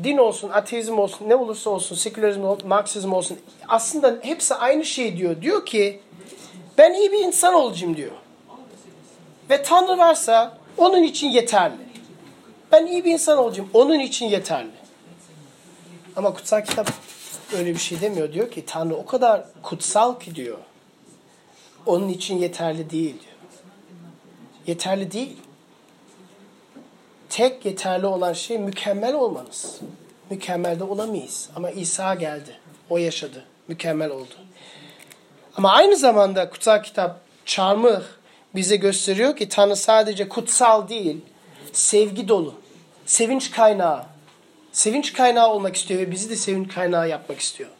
din 0.04 0.18
olsun, 0.18 0.50
ateizm 0.50 0.98
olsun, 0.98 1.28
ne 1.28 1.34
olursa 1.34 1.70
olsun, 1.70 1.96
sekülerizm, 1.96 2.44
olsun, 2.44 2.68
Marksizm 2.68 3.12
olsun 3.12 3.38
aslında 3.68 4.18
hepsi 4.22 4.54
aynı 4.54 4.84
şey 4.84 5.16
diyor. 5.16 5.42
Diyor 5.42 5.66
ki 5.66 6.00
ben 6.78 6.94
iyi 6.94 7.12
bir 7.12 7.18
insan 7.18 7.54
olacağım 7.54 7.96
diyor. 7.96 8.12
Ve 9.50 9.62
Tanrı 9.62 9.98
varsa 9.98 10.58
onun 10.76 11.02
için 11.02 11.28
yeterli. 11.28 11.84
Ben 12.72 12.86
iyi 12.86 13.04
bir 13.04 13.12
insan 13.12 13.38
olacağım. 13.38 13.70
Onun 13.74 13.98
için 13.98 14.26
yeterli. 14.26 14.70
Ama 16.16 16.34
kutsal 16.34 16.64
kitap 16.64 16.90
öyle 17.52 17.74
bir 17.74 17.78
şey 17.78 18.00
demiyor. 18.00 18.32
Diyor 18.32 18.50
ki 18.50 18.66
Tanrı 18.66 18.94
o 18.96 19.06
kadar 19.06 19.44
kutsal 19.62 20.20
ki 20.20 20.34
diyor. 20.34 20.58
Onun 21.86 22.08
için 22.08 22.38
yeterli 22.38 22.90
değil 22.90 23.14
diyor. 23.14 23.34
Yeterli 24.66 25.12
değil. 25.12 25.36
Tek 27.28 27.64
yeterli 27.64 28.06
olan 28.06 28.32
şey 28.32 28.58
mükemmel 28.58 29.14
olmanız. 29.14 29.80
Mükemmel 30.30 30.80
de 30.80 30.84
olamayız. 30.84 31.50
Ama 31.56 31.70
İsa 31.70 32.14
geldi. 32.14 32.56
O 32.90 32.98
yaşadı. 32.98 33.44
Mükemmel 33.68 34.10
oldu. 34.10 34.34
Ama 35.56 35.72
aynı 35.72 35.96
zamanda 35.96 36.50
kutsal 36.50 36.82
kitap 36.82 37.20
çarmıh 37.44 38.02
bize 38.54 38.76
gösteriyor 38.76 39.36
ki 39.36 39.48
Tanrı 39.48 39.76
sadece 39.76 40.28
kutsal 40.28 40.88
değil, 40.88 41.20
sevgi 41.72 42.28
dolu, 42.28 42.54
sevinç 43.06 43.50
kaynağı. 43.50 44.04
Sevinç 44.74 45.12
kaynağı 45.12 45.48
olmak 45.48 45.76
istiyor 45.76 46.00
ve 46.00 46.10
bizi 46.10 46.30
de 46.30 46.36
sevinç 46.36 46.74
kaynağı 46.74 47.08
yapmak 47.08 47.40
istiyor. 47.40 47.70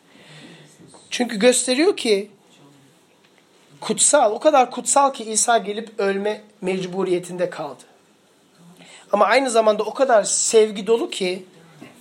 Çünkü 1.10 1.38
gösteriyor 1.38 1.96
ki 1.96 2.30
kutsal, 3.80 4.32
o 4.32 4.38
kadar 4.38 4.70
kutsal 4.70 5.12
ki 5.12 5.24
İsa 5.24 5.58
gelip 5.58 6.00
ölme 6.00 6.42
mecburiyetinde 6.60 7.50
kaldı. 7.50 7.82
Ama 9.12 9.24
aynı 9.24 9.50
zamanda 9.50 9.82
o 9.82 9.94
kadar 9.94 10.22
sevgi 10.22 10.86
dolu 10.86 11.10
ki 11.10 11.46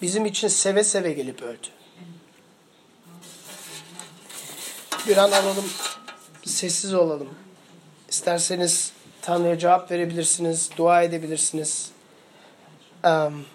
bizim 0.02 0.26
için 0.26 0.48
seve 0.48 0.84
seve 0.84 1.14
gelip 1.14 1.42
öldü. 1.42 1.68
Bir 5.08 5.18
an 5.18 5.32
alalım, 5.32 5.70
sessiz 6.46 6.94
olalım. 6.94 7.30
İsterseniz 8.10 8.92
Tanrı'ya 9.22 9.60
cevap 9.60 9.92
verebilirsiniz, 9.92 10.70
dua 10.78 11.04
edebilirsiniz. 11.04 11.92
Um, 13.04 13.46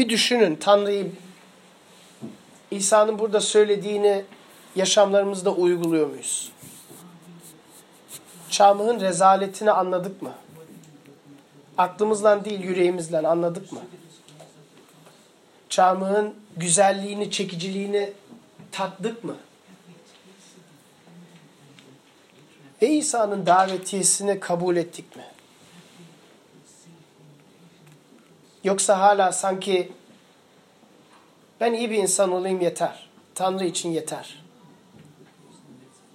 bir 0.00 0.08
düşünün 0.08 0.56
Tanrı'yı 0.56 1.12
İsa'nın 2.70 3.18
burada 3.18 3.40
söylediğini 3.40 4.24
yaşamlarımızda 4.76 5.50
uyguluyor 5.50 6.06
muyuz? 6.06 6.52
Çarmıhın 8.50 9.00
rezaletini 9.00 9.70
anladık 9.70 10.22
mı? 10.22 10.32
Aklımızdan 11.78 12.44
değil 12.44 12.60
yüreğimizden 12.60 13.24
anladık 13.24 13.72
mı? 13.72 13.80
Çarmıhın 15.68 16.34
güzelliğini, 16.56 17.30
çekiciliğini 17.30 18.12
tattık 18.72 19.24
mı? 19.24 19.36
Ve 22.82 22.88
İsa'nın 22.88 23.46
davetiyesini 23.46 24.40
kabul 24.40 24.76
ettik 24.76 25.16
mi? 25.16 25.24
Yoksa 28.64 29.00
hala 29.00 29.32
sanki 29.32 29.92
ben 31.60 31.72
iyi 31.72 31.90
bir 31.90 31.96
insan 31.96 32.32
olayım 32.32 32.60
yeter. 32.60 33.08
Tanrı 33.34 33.64
için 33.64 33.90
yeter. 33.90 34.42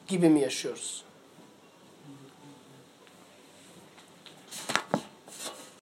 Gibi 0.08 0.30
mi 0.30 0.42
yaşıyoruz? 0.42 1.05